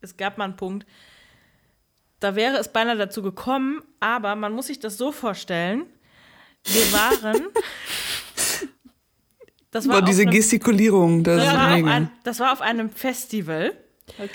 [0.00, 0.86] es gab mal einen Punkt,
[2.20, 5.86] da wäre es beinahe dazu gekommen, aber man muss sich das so vorstellen,
[6.64, 7.46] wir waren.
[9.72, 12.90] Das war, War auf diese einem, Gestikulierung, das, das, war ein, das war auf einem
[12.90, 13.72] Festival.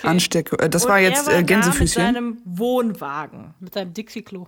[0.04, 0.60] Ansteckung.
[0.60, 2.04] Äh, das und war jetzt er war äh, da Gänsefüßchen.
[2.06, 3.54] mit seinem Wohnwagen.
[3.60, 4.48] Mit seinem Dixie-Klo.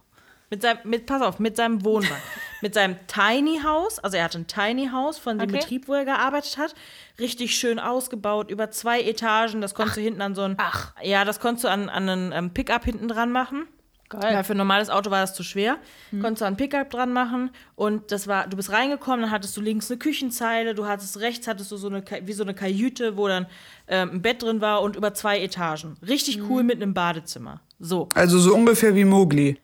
[0.50, 2.16] Mit seinem, mit, pass auf, mit seinem Wohnwagen.
[2.62, 5.60] mit seinem Tiny House, also er hatte ein Tiny House von dem Okay.
[5.60, 6.74] Betrieb, wo er gearbeitet hat.
[7.20, 9.62] Richtig schön ausgebaut, über zwei Etagen.
[9.62, 10.56] Das konntest du hinten an so ein.
[10.58, 10.94] Ach.
[11.04, 13.68] Ja, das konntest du an, an einen ähm, Pickup hinten dran machen.
[14.10, 14.34] Geil.
[14.34, 15.78] Ja, für ein normales Auto war das zu schwer.
[16.12, 19.62] Konntest du einen Pickup dran machen und das war, du bist reingekommen, dann hattest du
[19.62, 23.28] links eine Küchenzeile, du hattest rechts hattest du so eine wie so eine Kajüte, wo
[23.28, 23.48] dann
[23.90, 25.98] ähm, ein Bett drin war und über zwei Etagen.
[26.08, 27.60] Richtig cool mit einem Badezimmer.
[27.80, 28.08] So.
[28.16, 29.58] Also so ungefähr wie Mowgli.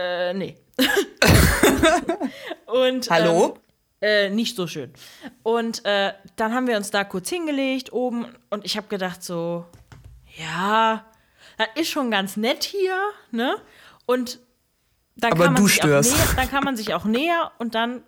[0.00, 0.56] Äh, nee.
[2.66, 3.58] und Hallo?
[4.00, 4.92] Ähm, äh, nicht so schön.
[5.42, 9.66] Und äh, dann haben wir uns da kurz hingelegt oben und ich habe gedacht so,
[10.38, 11.04] ja,
[11.58, 12.96] das ist schon ganz nett hier,
[13.30, 13.56] ne?
[14.06, 14.38] Und
[15.16, 16.16] dann Aber kam man du sich auch störst.
[16.16, 18.02] näher, dann kam man sich auch näher und dann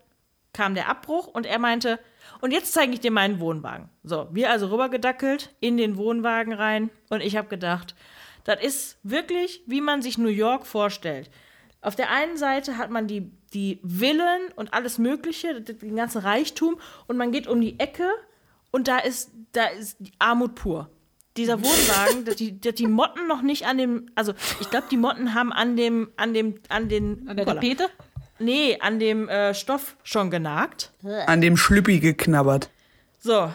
[0.54, 1.98] kam der Abbruch und er meinte,
[2.40, 3.90] und jetzt zeige ich dir meinen Wohnwagen.
[4.02, 7.94] So, wir also rübergedackelt in den Wohnwagen rein und ich habe gedacht,
[8.44, 11.30] das ist wirklich, wie man sich New York vorstellt.
[11.82, 16.78] Auf der einen Seite hat man die, die Villen und alles Mögliche, den ganzen Reichtum
[17.08, 18.08] und man geht um die Ecke
[18.70, 20.88] und da ist, da ist die Armut pur.
[21.36, 24.96] Dieser Wohnwagen, dass die, dass die Motten noch nicht an dem, also ich glaube, die
[24.96, 27.60] Motten haben an dem, an dem, an den, An der Hoppala.
[27.60, 27.88] Tapete?
[28.38, 30.92] nee, an dem äh, Stoff schon genagt.
[31.26, 32.70] An dem Schlüppi geknabbert.
[33.18, 33.52] So,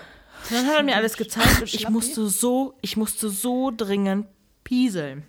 [0.49, 4.27] dann hat er mir alles gezeigt und ich musste so, ich musste so dringend
[4.63, 5.23] pieseln.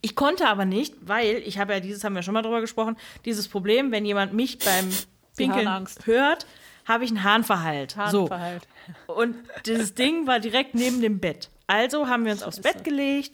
[0.00, 2.96] Ich konnte aber nicht, weil ich habe ja dieses, haben wir schon mal drüber gesprochen,
[3.24, 4.90] dieses Problem, wenn jemand mich beim
[5.36, 5.68] Pinkeln
[6.04, 6.46] hört,
[6.86, 7.96] habe ich einen Harnverhalt.
[7.96, 8.66] Harnverhalt.
[9.06, 9.14] So.
[9.14, 9.36] Und
[9.66, 11.50] dieses Ding war direkt neben dem Bett.
[11.66, 13.32] Also haben wir uns aufs Bett gelegt.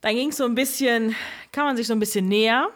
[0.00, 1.16] Dann ging es so ein bisschen,
[1.50, 2.68] kann man sich so ein bisschen näher.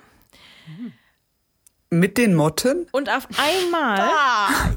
[1.91, 2.89] Mit den Motten?
[2.91, 4.11] Und auf einmal,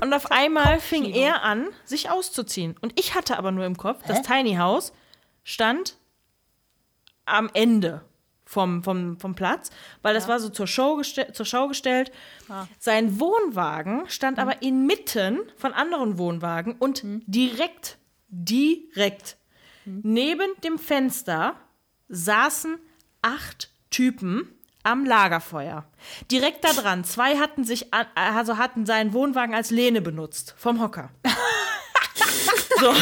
[0.01, 2.75] und auf einmal fing er an, sich auszuziehen.
[2.81, 4.93] Und ich hatte aber nur im Kopf, das Tiny House
[5.43, 5.97] stand
[7.25, 8.01] am Ende
[8.45, 9.71] vom, vom, vom Platz,
[10.01, 12.11] weil das war so zur, Show zur Schau gestellt.
[12.79, 17.97] Sein Wohnwagen stand aber inmitten von anderen Wohnwagen und direkt,
[18.29, 19.37] direkt
[19.85, 21.55] neben dem Fenster
[22.07, 22.77] saßen
[23.21, 24.47] acht Typen
[24.83, 25.85] am Lagerfeuer.
[26.29, 27.03] Direkt da dran.
[27.03, 31.09] Zwei hatten sich also hatten seinen Wohnwagen als Lehne benutzt vom Hocker.
[32.79, 32.89] so.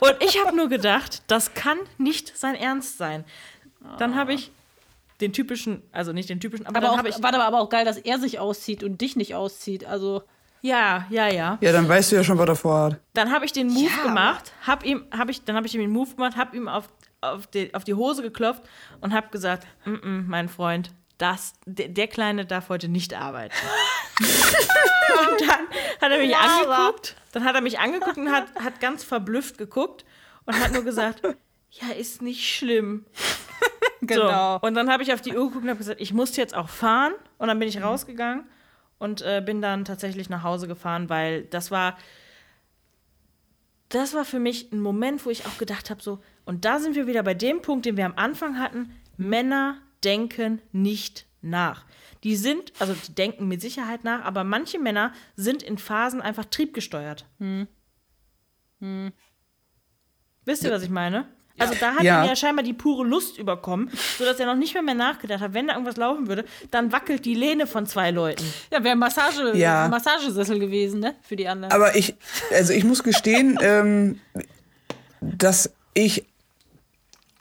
[0.00, 3.24] Und ich habe nur gedacht, das kann nicht sein Ernst sein.
[3.98, 4.50] Dann habe ich
[5.20, 7.68] den typischen, also nicht den typischen, aber, Aber dann auch, habe ich war aber auch
[7.68, 9.84] geil, dass er sich auszieht und dich nicht auszieht.
[9.86, 10.22] Also,
[10.62, 11.58] ja, ja, ja.
[11.60, 13.00] Ja, dann weißt du ja schon, was er vorhat.
[13.14, 15.80] Dann habe ich den Move Ja, gemacht, hab ihm, hab ich, dann habe ich ihm
[15.80, 16.88] den Move gemacht, habe ihm auf,
[17.20, 18.62] auf, die, auf die Hose geklopft
[19.00, 23.54] und habe gesagt, mm -mm, mein Freund, das, der, der Kleine darf heute nicht arbeiten.
[24.20, 25.66] und dann
[26.00, 30.04] hat er mich angeguckt, dann hat er mich angeguckt und hat, hat ganz verblüfft geguckt
[30.44, 31.22] und hat nur gesagt,
[31.70, 33.06] ja, ist nicht schlimm.
[34.00, 34.58] genau.
[34.58, 34.66] So.
[34.66, 36.68] Und dann habe ich auf die Uhr geguckt und habe gesagt, ich muss jetzt auch
[36.68, 37.14] fahren.
[37.38, 38.46] Und dann bin ich rausgegangen
[38.98, 41.98] und äh, bin dann tatsächlich nach Hause gefahren, weil das war,
[43.90, 46.94] das war für mich ein Moment, wo ich auch gedacht habe, so, und da sind
[46.94, 51.84] wir wieder bei dem Punkt, den wir am Anfang hatten, Männer denken nicht nach.
[52.24, 56.44] Die sind, also die denken mit Sicherheit nach, aber manche Männer sind in Phasen einfach
[56.46, 57.26] triebgesteuert.
[60.44, 61.26] Wisst ihr, was ich meine?
[61.58, 62.22] Also da hat Ja.
[62.22, 65.54] ihn ja scheinbar die pure Lust überkommen, sodass er noch nicht mehr, mehr nachgedacht hat.
[65.54, 68.44] Wenn da irgendwas laufen würde, dann wackelt die Lehne von zwei Leuten.
[68.70, 69.88] Ja, wäre Massage, Ja.
[69.88, 71.14] Massagesessel gewesen, ne?
[71.22, 71.72] Für die anderen.
[71.72, 72.14] Aber ich,
[72.52, 74.20] also ich muss gestehen, ähm,
[75.22, 76.26] dass ich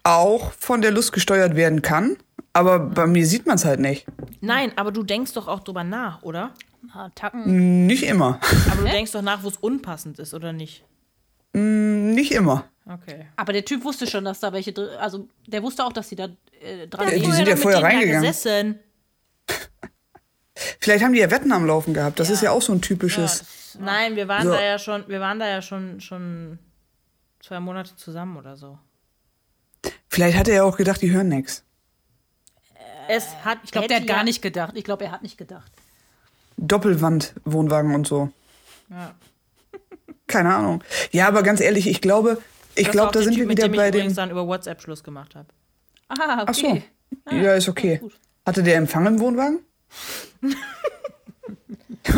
[0.03, 2.16] auch von der Lust gesteuert werden kann,
[2.56, 4.06] aber bei mir sieht man es halt nicht.
[4.41, 6.51] Nein, aber du denkst doch auch drüber nach, oder?
[7.16, 7.86] Tacken.
[7.86, 8.39] Nicht immer.
[8.72, 10.84] Aber du denkst doch nach, wo es unpassend ist, oder nicht?
[11.53, 12.66] Nicht immer.
[12.88, 13.26] Okay.
[13.36, 14.89] Aber der Typ wusste schon, dass da welche drin.
[14.99, 16.26] Also, der wusste auch, dass sie da
[16.62, 17.32] äh, dran Ja, die gehen.
[17.32, 18.22] sind ja vorher reingegangen.
[18.22, 18.80] gesessen.
[20.80, 22.20] Vielleicht haben die ja Wetten am Laufen gehabt.
[22.20, 23.39] Das ist ja auch so ein Ja, typisches.
[23.39, 24.51] das- Nein, wir waren So.
[24.53, 26.60] da ja schon, wir waren da ja schon, schon
[27.41, 28.78] zwei Monate zusammen oder so.
[30.08, 31.64] Vielleicht hat er ja auch gedacht, die hören nichts.
[33.10, 34.74] Es hat, ich glaube, der hat gar ja- nicht gedacht.
[34.76, 35.72] Ich glaube, er hat nicht gedacht.
[36.58, 38.30] Doppelwand, Wohnwagen und so.
[38.89, 39.14] Ja.
[40.28, 40.84] Keine Ahnung.
[41.12, 42.41] Ja, aber ganz ehrlich, ich glaube,
[42.76, 44.16] ich glaube, da sind Typ, wir mit wieder dem ich bei übrigens dem.
[44.18, 45.47] dann über WhatsApp Schluss gemacht habe.
[46.10, 46.84] Ah, okay.
[47.26, 47.36] Ach so.
[47.36, 47.97] Ja, ist okay.
[47.97, 48.14] gut.
[48.45, 49.60] Hatte der Empfang im Wohnwagen?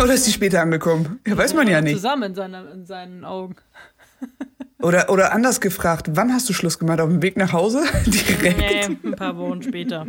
[0.02, 1.20] Oder ist die später angekommen?
[1.26, 1.96] Ja, weiß man ja nicht.
[1.96, 3.56] Zusammen in, seiner, in seinen Augen.
[4.80, 7.00] Oder, oder anders gefragt, wann hast du Schluss gemacht?
[7.02, 7.84] Auf dem Weg nach Hause?
[8.06, 8.58] Direkt?
[8.60, 10.06] Nee, ein paar Wochen später.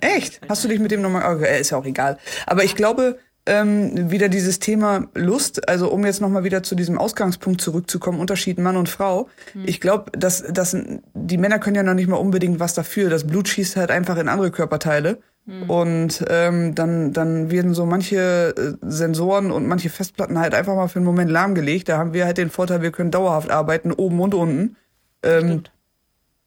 [0.00, 0.40] Echt?
[0.48, 1.36] Hast du dich mit dem nochmal.
[1.36, 2.18] Okay, ist ja auch egal.
[2.46, 6.96] Aber ich glaube, ähm, wieder dieses Thema Lust, also um jetzt nochmal wieder zu diesem
[6.98, 9.28] Ausgangspunkt zurückzukommen, Unterschied Mann und Frau.
[9.66, 10.76] Ich glaube, dass, dass
[11.14, 13.10] die Männer können ja noch nicht mal unbedingt was dafür.
[13.10, 15.18] Das Blut schießt halt einfach in andere Körperteile.
[15.66, 20.86] Und ähm, dann, dann werden so manche äh, Sensoren und manche Festplatten halt einfach mal
[20.86, 21.88] für einen Moment lahmgelegt.
[21.88, 24.76] Da haben wir halt den Vorteil, wir können dauerhaft arbeiten, oben und unten.
[25.24, 25.64] Ähm,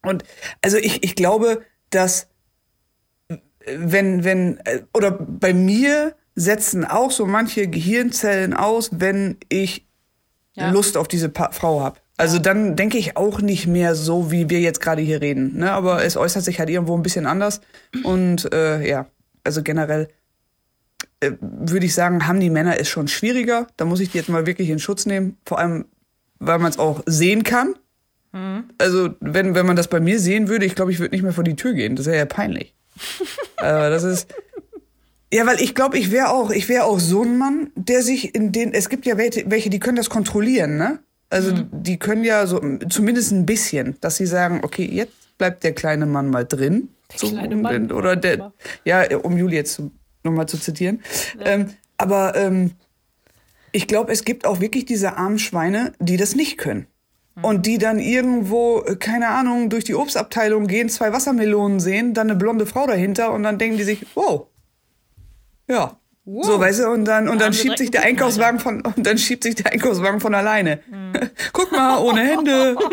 [0.02, 0.24] und
[0.62, 2.30] also ich, ich glaube, dass
[3.78, 9.86] wenn, wenn, äh, oder bei mir setzen auch so manche Gehirnzellen aus, wenn ich
[10.58, 10.70] Ja.
[10.72, 12.00] Lust auf diese pa Frau habe.
[12.18, 15.58] Also dann denke ich auch nicht mehr so, wie wir jetzt gerade hier reden.
[15.58, 15.72] Ne?
[15.72, 17.60] Aber es äußert sich halt irgendwo ein bisschen anders.
[18.06, 19.08] Und äh, ja,
[19.44, 20.08] also generell
[21.20, 23.68] äh, würde ich sagen, haben die Männer es schon schwieriger.
[23.76, 25.38] Da muss ich die jetzt mal wirklich in Schutz nehmen.
[25.46, 25.86] Vor allem,
[26.40, 27.76] weil man es auch sehen kann.
[28.80, 31.32] Also, wenn, wenn man das bei mir sehen würde, ich glaube, ich würde nicht mehr
[31.32, 31.96] vor die Tür gehen.
[31.96, 32.76] Das wäre ja peinlich.
[33.58, 34.34] Aber das ist.
[35.34, 38.36] Ja, weil ich glaube, ich wäre auch, ich wäre auch so ein Mann, der sich
[38.36, 41.00] in den, es gibt ja welche, die können das kontrollieren, ne?
[41.30, 45.74] Also die können ja so zumindest ein bisschen, dass sie sagen, okay, jetzt bleibt der
[45.74, 46.90] kleine Mann mal drin.
[47.14, 48.54] so, kleine Mann, oder der,
[48.86, 49.82] ja, um Juli jetzt
[50.24, 51.02] nochmal zu zitieren.
[51.44, 52.72] Ähm, aber ähm,
[53.72, 56.88] ich glaube, es gibt auch wirklich diese armen Schweine, die das nicht können.
[57.42, 62.30] Und die dann irgendwo, äh, keine Ahnung, durch die Obstabteilung gehen, zwei Wassermelonen sehen, dann
[62.30, 64.48] eine blonde Frau dahinter und dann denken die sich, wow.
[65.68, 65.98] Ja.
[66.28, 69.44] So, weißt du, und dann, und dann schiebt sich der Einkaufswagen von, und dann schiebt
[69.44, 70.80] sich der Einkaufswagen von alleine.
[71.54, 72.76] Guck mal, ohne Hände.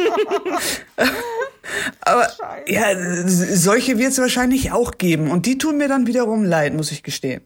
[2.01, 2.29] Aber
[2.67, 5.31] ja, s- solche wird es wahrscheinlich auch geben.
[5.31, 7.43] Und die tun mir dann wiederum leid, muss ich gestehen.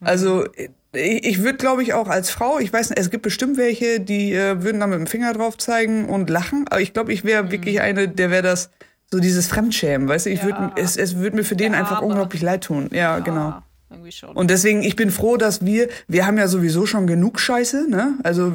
[0.00, 0.44] Also
[0.92, 4.32] ich, würde, glaube ich, auch als Frau, ich weiß nicht, es gibt bestimmt welche, die
[4.34, 6.66] äh, würden da mit dem Finger drauf zeigen und lachen.
[6.68, 8.70] Aber ich glaube, ich wäre wirklich eine, der wäre das,
[9.12, 10.30] so dieses Fremdschämen, weißt du?
[10.30, 12.08] Ich würd, es, es würde mir für den einfach Arme.
[12.08, 12.88] unglaublich leid tun.
[12.92, 13.60] Ja, genau.
[13.90, 14.36] Irgendwie schon.
[14.36, 18.14] Und deswegen, ich bin froh, dass wir, wir haben ja sowieso schon genug Scheiße, ne?
[18.22, 18.52] Also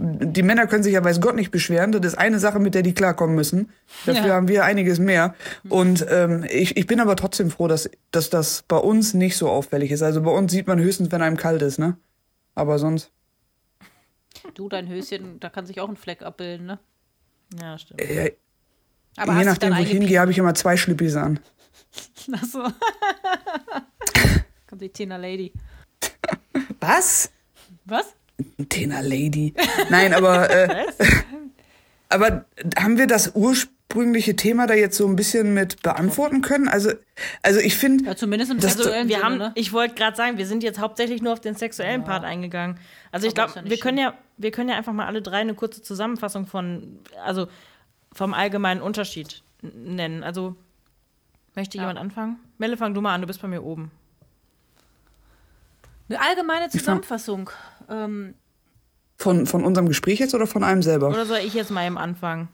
[0.00, 1.92] die Männer können sich ja weiß Gott nicht beschweren.
[1.92, 3.70] Das ist eine Sache, mit der die klarkommen müssen.
[4.06, 4.34] Dafür Ja.
[4.34, 5.36] haben wir einiges mehr.
[5.68, 9.48] Und ähm, ich, ich bin aber trotzdem froh, dass, dass das bei uns nicht so
[9.48, 10.02] auffällig ist.
[10.02, 11.96] Also bei uns sieht man höchstens, wenn einem kalt ist, ne?
[12.56, 13.12] Aber sonst.
[14.54, 16.78] du, dein Höschen, da kann sich auch ein Fleck abbilden, ne?
[17.60, 18.00] Ja, stimmt.
[18.00, 18.32] Äh,
[19.16, 21.38] Aber je nachdem, wo ich hingehe, habe ich immer zwei Schlüppis an.
[22.32, 22.62] Ach so.
[24.76, 25.52] Kommt die Tina Lady.
[26.80, 27.30] Was?
[27.86, 28.14] Was?
[28.68, 29.54] Tena Lady.
[29.88, 30.84] Nein, aber, äh,
[32.10, 32.44] aber
[32.78, 36.68] haben wir das ursprüngliche Thema da jetzt so ein bisschen mit beantworten können?
[36.68, 36.90] Also,
[37.42, 39.52] also ich finde, Ja, zumindest im sexuellen Wir Sinne, haben, ne?
[39.54, 42.78] ich wollte gerade sagen, wir sind jetzt hauptsächlich nur auf den sexuellen Part eingegangen.
[43.12, 45.54] Also ich glaube, ja wir können ja, wir können ja einfach mal alle drei eine
[45.54, 47.48] kurze Zusammenfassung von, also
[48.12, 50.22] vom allgemeinen Unterschied nennen.
[50.22, 50.54] Also
[51.54, 52.36] möchte jemand anfangen?
[52.58, 53.90] Melle, fang du mal an, du bist bei mir oben.
[56.08, 57.50] Eine allgemeine Zusammenfassung.
[57.88, 58.34] Ähm,
[59.18, 61.08] von, von unserem Gespräch jetzt oder von einem selber?
[61.08, 62.48] Oder soll ich jetzt mal eben anfangen?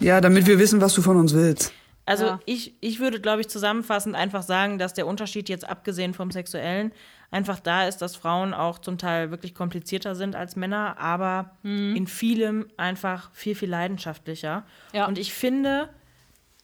[0.00, 1.72] Ja, damit wir wissen, was du von uns willst.
[2.04, 2.40] Also Ja.
[2.44, 6.92] ich, ich würde, glaube ich, zusammenfassend einfach sagen, dass der Unterschied jetzt abgesehen vom Sexuellen
[7.30, 12.06] einfach da ist, dass Frauen auch zum Teil wirklich komplizierter sind als Männer, aber in
[12.06, 14.64] vielem einfach viel, viel leidenschaftlicher.
[14.92, 15.06] Ja.
[15.06, 15.88] Und ich finde,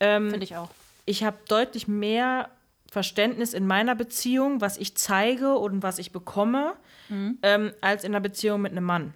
[0.01, 0.69] ähm, Finde ich auch.
[1.07, 2.51] ich habe deutlich mehr
[2.91, 6.75] Verständnis in meiner Beziehung, was ich zeige und was ich bekomme,
[7.43, 9.15] ähm, als in einer Beziehung mit einem Mann.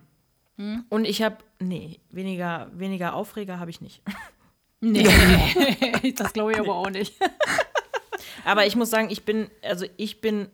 [0.91, 4.03] Und ich habe, nee, weniger, weniger Aufreger habe ich nicht.
[4.81, 5.09] Nee,
[6.17, 7.15] das glaube ich aber auch nicht.
[8.45, 10.49] Aber ich muss sagen, ich bin, also ich bin,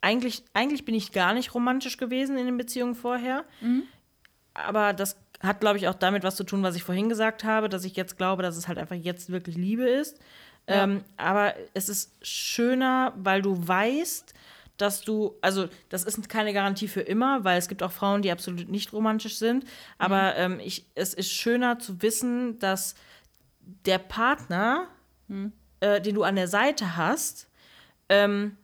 [0.00, 3.44] eigentlich, eigentlich bin ich gar nicht romantisch gewesen in den Beziehungen vorher.
[4.54, 7.68] Aber das hat, glaube ich, auch damit was zu tun, was ich vorhin gesagt habe,
[7.68, 10.20] dass ich jetzt glaube, dass es halt einfach jetzt wirklich Liebe ist.
[10.70, 14.34] Ähm, aber es ist schöner, weil du weißt,
[14.80, 18.30] dass du, also das ist keine Garantie für immer, weil es gibt auch Frauen, die
[18.30, 19.64] absolut nicht romantisch sind.
[19.98, 22.94] Aber ähm, ich, es ist schöner zu wissen, dass
[23.84, 24.88] der Partner,
[25.80, 27.48] äh, den du an der Seite hast,
[28.08, 28.56] ähm,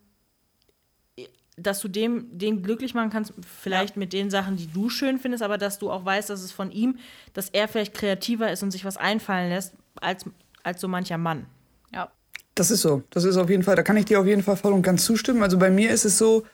[1.56, 5.42] dass du dem, den glücklich machen kannst, vielleicht mit den Sachen, die du schön findest,
[5.42, 6.98] aber dass du auch weißt, dass es von ihm,
[7.32, 10.26] dass er vielleicht kreativer ist und sich was einfallen lässt, als,
[10.62, 11.46] als so mancher Mann.
[12.56, 13.02] Das ist so.
[13.10, 15.04] Das ist auf jeden Fall, da kann ich dir auf jeden Fall voll und ganz
[15.04, 15.42] zustimmen.
[15.42, 16.44] Also bei mir ist es so,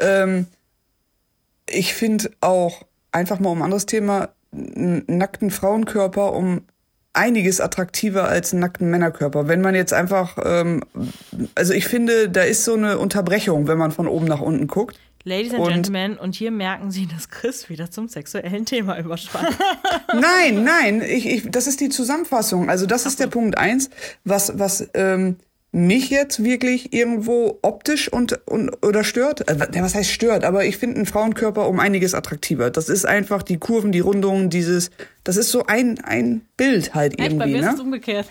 [0.00, 0.46] ähm,
[1.68, 2.82] ich finde auch,
[3.12, 6.62] einfach mal um ein anderes Thema, einen nackten Frauenkörper um
[7.12, 9.46] einiges attraktiver als einen nackten Männerkörper.
[9.46, 10.82] Wenn man jetzt einfach, ähm,
[11.54, 14.98] also ich finde, da ist so eine Unterbrechung, wenn man von oben nach unten guckt.
[15.24, 19.56] Ladies and Und- Gentlemen, und hier merken Sie, dass Chris wieder zum sexuellen Thema überspannt.
[20.14, 22.68] Nein, nein, ich, ich, das ist die Zusammenfassung.
[22.68, 23.88] Also das ist der Punkt eins,
[24.24, 25.36] was, was ähm,
[25.70, 29.48] mich jetzt wirklich irgendwo optisch und, und oder stört.
[29.48, 30.44] Äh, was heißt stört?
[30.44, 32.70] Aber ich finde einen Frauenkörper um einiges attraktiver.
[32.70, 34.90] Das ist einfach die Kurven, die Rundungen, dieses,
[35.24, 37.52] das ist so ein, ein Bild halt Echt, bei irgendwie.
[37.52, 37.82] mir ist es Ne?
[37.84, 38.28] umgekehrt.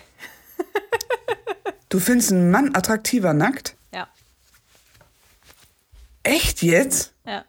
[1.88, 3.76] Du findest einen Mann attraktiver nackt?
[6.26, 6.32] Ja.
[6.32, 7.14] Echt jetzt?
[7.26, 7.44] Ja.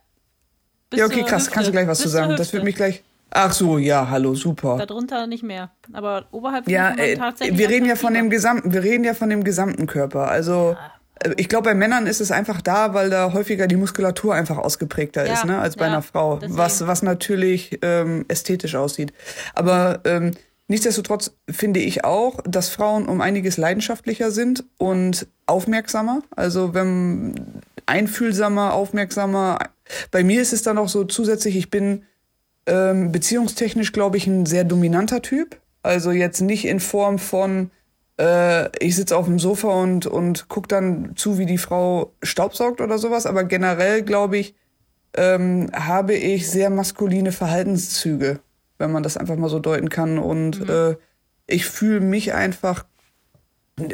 [0.89, 1.43] Bis Ja, okay, krass.
[1.43, 1.51] Hüfte.
[1.51, 2.35] Kannst du gleich was Bis zu sagen?
[2.35, 3.03] Das wird mich gleich.
[3.35, 4.77] Ach so, ja, hallo, super.
[4.85, 5.71] Darunter nicht mehr.
[5.91, 9.29] Aber oberhalb Ja, äh, tatsächlich wir reden ja von dem gesamten, wir reden ja von
[9.29, 10.27] dem gesamten Körper.
[10.29, 10.77] Also
[11.19, 14.59] äh, ich glaube, bei Männern ist es einfach da, weil da häufiger die Muskulatur einfach
[14.59, 16.57] ausgeprägter Ja, ist, ne, als bei ja, einer Frau, deswegen.
[16.57, 19.13] was was natürlich ähm, ästhetisch aussieht.
[19.55, 20.31] Aber ähm,
[20.67, 26.21] nichtsdestotrotz finde ich auch, dass Frauen um einiges leidenschaftlicher sind und aufmerksamer.
[26.35, 27.33] Also wenn
[27.85, 29.59] einfühlsamer, aufmerksamer.
[30.11, 32.03] Bei mir ist es dann auch so zusätzlich, ich bin
[32.65, 35.59] ähm, beziehungstechnisch, glaube ich, ein sehr dominanter Typ.
[35.81, 37.71] Also jetzt nicht in Form von,
[38.19, 42.79] äh, ich sitze auf dem Sofa und, und guck dann zu, wie die Frau staubsaugt
[42.79, 43.25] oder sowas.
[43.25, 44.55] Aber generell, glaube ich,
[45.15, 48.39] ähm, habe ich sehr maskuline Verhaltenszüge,
[48.77, 50.17] wenn man das einfach mal so deuten kann.
[50.17, 50.95] Und äh,
[51.47, 52.85] ich fühle mich einfach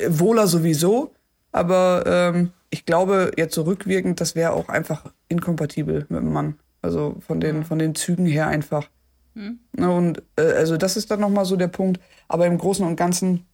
[0.07, 1.13] wohler sowieso.
[1.51, 6.59] Aber ähm, ich glaube, jetzt so rückwirkend, das wäre auch einfach inkompatibel mit dem Mann.
[6.81, 8.89] Also von den, von den Zügen her einfach.
[9.33, 12.01] Ne, und äh, also das ist dann nochmal so der Punkt.
[12.27, 13.45] Aber im Großen und Ganzen,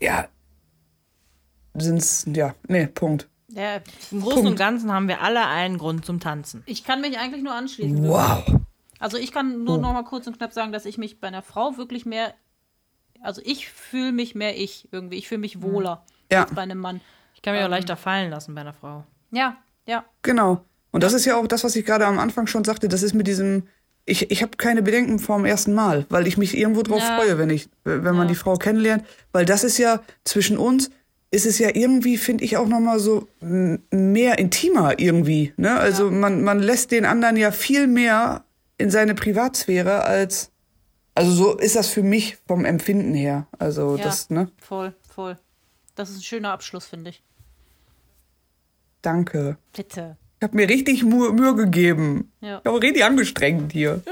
[0.00, 0.28] ja,
[1.74, 3.28] sind's, ja, nee, Punkt.
[3.48, 3.80] Ja,
[4.10, 6.62] Im Großen und Ganzen haben wir alle einen Grund zum Tanzen.
[6.66, 8.06] ich kann mich eigentlich nur anschließen.
[8.06, 8.44] Wow.
[8.98, 11.42] Also ich kann nur noch mal kurz und knapp sagen, dass ich mich bei einer
[11.42, 12.34] Frau wirklich mehr,
[13.20, 15.16] also ich fühle mich mehr ich irgendwie.
[15.16, 16.42] Ich fühle mich wohler Ja.
[16.44, 17.00] als bei einem Mann.
[17.34, 19.04] Ich kann mich auch leichter fallen lassen bei einer Frau.
[19.30, 19.56] Ja,
[19.86, 20.04] ja.
[20.22, 20.64] Genau.
[20.90, 22.88] Und das ist ja auch das, was ich gerade am Anfang schon sagte.
[22.88, 23.64] Das ist mit diesem,
[24.06, 27.16] ich, ich habe keine Bedenken vorm ersten Mal, weil ich mich irgendwo drauf Ja.
[27.16, 28.26] freue, wenn ich, wenn man Ja.
[28.26, 29.04] die Frau kennenlernt.
[29.32, 30.90] Weil das ist ja zwischen uns,
[31.30, 35.52] ist es ja irgendwie, finde ich, auch nochmal so mehr intimer irgendwie.
[35.56, 35.78] Ne?
[35.78, 38.44] Also man, man lässt den anderen ja viel mehr
[38.78, 40.50] in seine Privatsphäre als,
[41.14, 43.46] also so ist das für mich vom Empfinden her.
[43.58, 44.04] Also Ja.
[44.04, 44.50] das, ne?
[44.58, 45.36] Voll, voll.
[45.96, 47.22] Das ist ein schöner Abschluss, finde ich.
[49.02, 49.56] Danke.
[49.72, 50.16] Bitte.
[50.38, 52.30] Ich habe mir richtig Mühe, Mühe gegeben.
[52.40, 52.58] Ja.
[52.58, 54.02] Ich habe richtig angestrengt hier.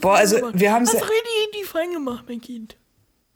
[0.00, 0.92] Boah, also wir haben es.
[0.92, 2.76] Hast Redi die fein gemacht, mein Kind.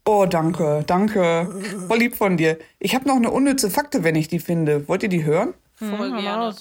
[0.04, 1.48] Oh, danke, danke.
[1.86, 2.58] Voll lieb von dir.
[2.80, 4.88] Ich habe noch eine unnütze Fakte, wenn ich die finde.
[4.88, 5.54] Wollt ihr die hören?
[5.74, 6.54] Voll hau gerne.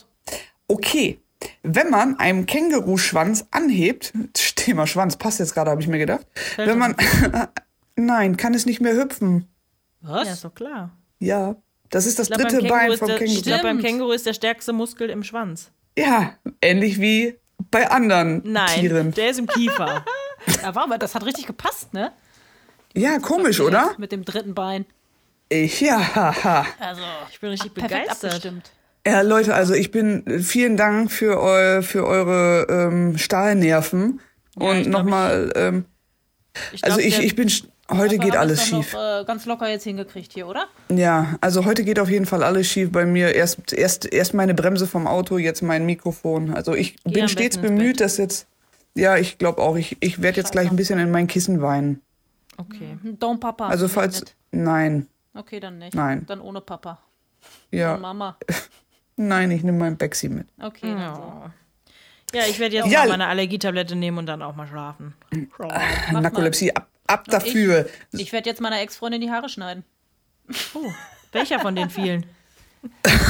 [0.68, 1.20] Okay.
[1.64, 6.28] Wenn man einen Känguruschwanz anhebt, Thema Schwanz passt jetzt gerade, habe ich mir gedacht.
[6.56, 6.96] Wenn man
[7.96, 9.48] Nein, kann es nicht mehr hüpfen.
[10.02, 10.28] Was?
[10.28, 10.92] Ja, ist doch klar.
[11.22, 11.56] Ja,
[11.90, 13.38] das ist das glaub, dritte Bein vom der, Känguru.
[13.38, 13.94] Ich glaube, beim Stimmt.
[13.94, 15.72] Känguru ist der stärkste Muskel im Schwanz.
[15.98, 17.38] Ja, ähnlich wie
[17.70, 19.12] bei anderen Nein, Tieren.
[19.14, 20.04] der ist im Kiefer.
[20.64, 22.12] Ja, war aber das hat richtig gepasst, ne?
[22.96, 23.94] Ja, komisch, oder?
[24.00, 24.86] Mit dem dritten Bein.
[25.50, 26.66] Ich, ja, haha.
[26.80, 28.32] Also, Ich bin richtig perfekt begeistert.
[28.32, 28.72] abgestimmt.
[29.06, 34.20] Ja, Leute, also ich bin vielen Dank für, eu, für eure ähm, Stahlnerven.
[34.56, 35.86] ich Und nochmal, ähm,
[36.82, 37.52] also ich, ich bin,
[37.92, 38.94] heute Wir geht alles schief.
[38.94, 40.68] Noch, äh, ganz locker jetzt hingekriegt hier, oder?
[40.90, 43.34] Ja, also heute geht auf jeden Fall alles schief bei mir.
[43.36, 46.54] Erst, erst, erst meine Bremse vom Auto, jetzt mein Mikrofon.
[46.54, 48.48] Also ich Geh bin stets bemüht, dass jetzt,
[48.96, 52.02] ja, ich glaube auch, ich, ich werde jetzt gleich ein bisschen in mein Kissen weinen.
[52.58, 52.98] Okay.
[53.04, 53.68] Don Papa.
[53.68, 55.96] Also falls, nein, Okay, dann nicht.
[55.96, 56.26] Nein.
[56.28, 57.00] Dann ohne Papa.
[57.72, 58.38] Und ja, Mama.
[59.16, 60.48] nein, ich nehme mein Bexi mit.
[60.62, 61.22] Okay, dann so.
[61.22, 61.52] Ja.
[62.34, 63.00] Ja, ich werde jetzt Ja.
[63.02, 65.14] mal meine Allergietablette nehmen und dann auch mal schlafen.
[66.12, 67.88] Narkolepsie, ab, ab dafür.
[68.12, 69.84] Ich werde jetzt meiner Ex-Freundin die Haare schneiden.
[70.74, 70.92] Oh,
[71.32, 72.26] welcher von den vielen?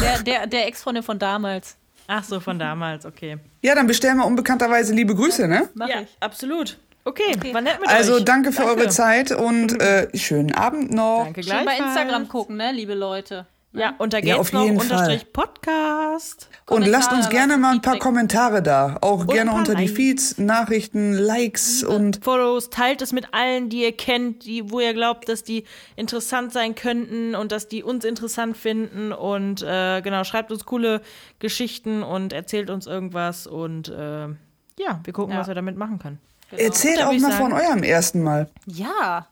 [0.02, 1.76] Der, der, der Ex-Freundin von damals.
[2.08, 3.38] Ach so, von damals, okay.
[3.62, 5.70] Ja, dann bestellen wir unbekannterweise liebe Grüße, ne?
[5.76, 6.10] Mach ja, ich.
[6.20, 6.78] absolut.
[7.04, 7.54] Okay, Okay.
[7.54, 8.26] war nett mit Also euch.
[8.26, 11.24] danke für eure Zeit und äh, schönen Abend noch.
[11.24, 11.78] Danke Schön bei.
[11.78, 13.46] Instagram gucken, ne, liebe Leute.
[13.74, 16.50] Ja, unter Ja, auf jeden noch unterstrich Podcast.
[16.68, 18.00] Und lasst uns Kommentare, gerne mal ein paar.
[18.00, 18.98] Kommentare da.
[19.00, 19.88] Auch gerne unter die.
[19.88, 24.94] Feeds, Nachrichten, Likes und Follows, teilt es mit allen, die ihr kennt, die, wo ihr
[24.94, 25.64] glaubt, dass die
[25.96, 29.14] interessant sein könnten und dass die uns interessant finden.
[29.14, 31.02] Und äh, genau, schreibt uns coole
[31.40, 33.48] Geschichten und erzählt uns irgendwas.
[33.48, 35.40] Und äh, ja, wir gucken, Ja.
[35.40, 36.20] was wir damit machen können.
[36.52, 38.50] erzählt Dann auch mal von sagen- eurem ersten Mal.
[38.66, 39.28] Ja.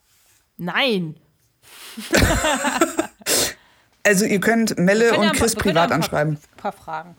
[0.55, 1.15] Nein!
[4.03, 6.37] Also ihr könnt Melle und ja Chris privat ja ein anschreiben.
[6.57, 7.15] Paar, paar Fragen.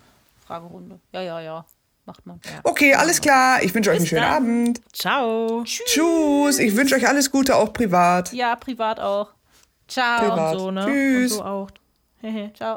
[0.47, 0.99] Fragerunde.
[1.13, 1.65] Ja, ja, ja.
[2.07, 2.41] Macht man.
[2.45, 2.61] Ja.
[2.65, 3.63] Okay, alles klar.
[3.63, 4.33] Ich wünsche euch einen schönen dann.
[4.33, 4.81] Abend.
[4.93, 5.63] Ciao!
[5.65, 6.59] Tschüss.
[6.59, 8.33] Ich wünsche euch alles Gute, auch privat.
[8.33, 9.29] ja, privat auch.
[9.87, 10.31] Ciao.
[10.31, 10.59] Privat.
[10.59, 10.87] So, ne?
[10.87, 11.33] Tschüss.
[11.33, 11.71] Und so auch.
[12.55, 12.77] Ciao.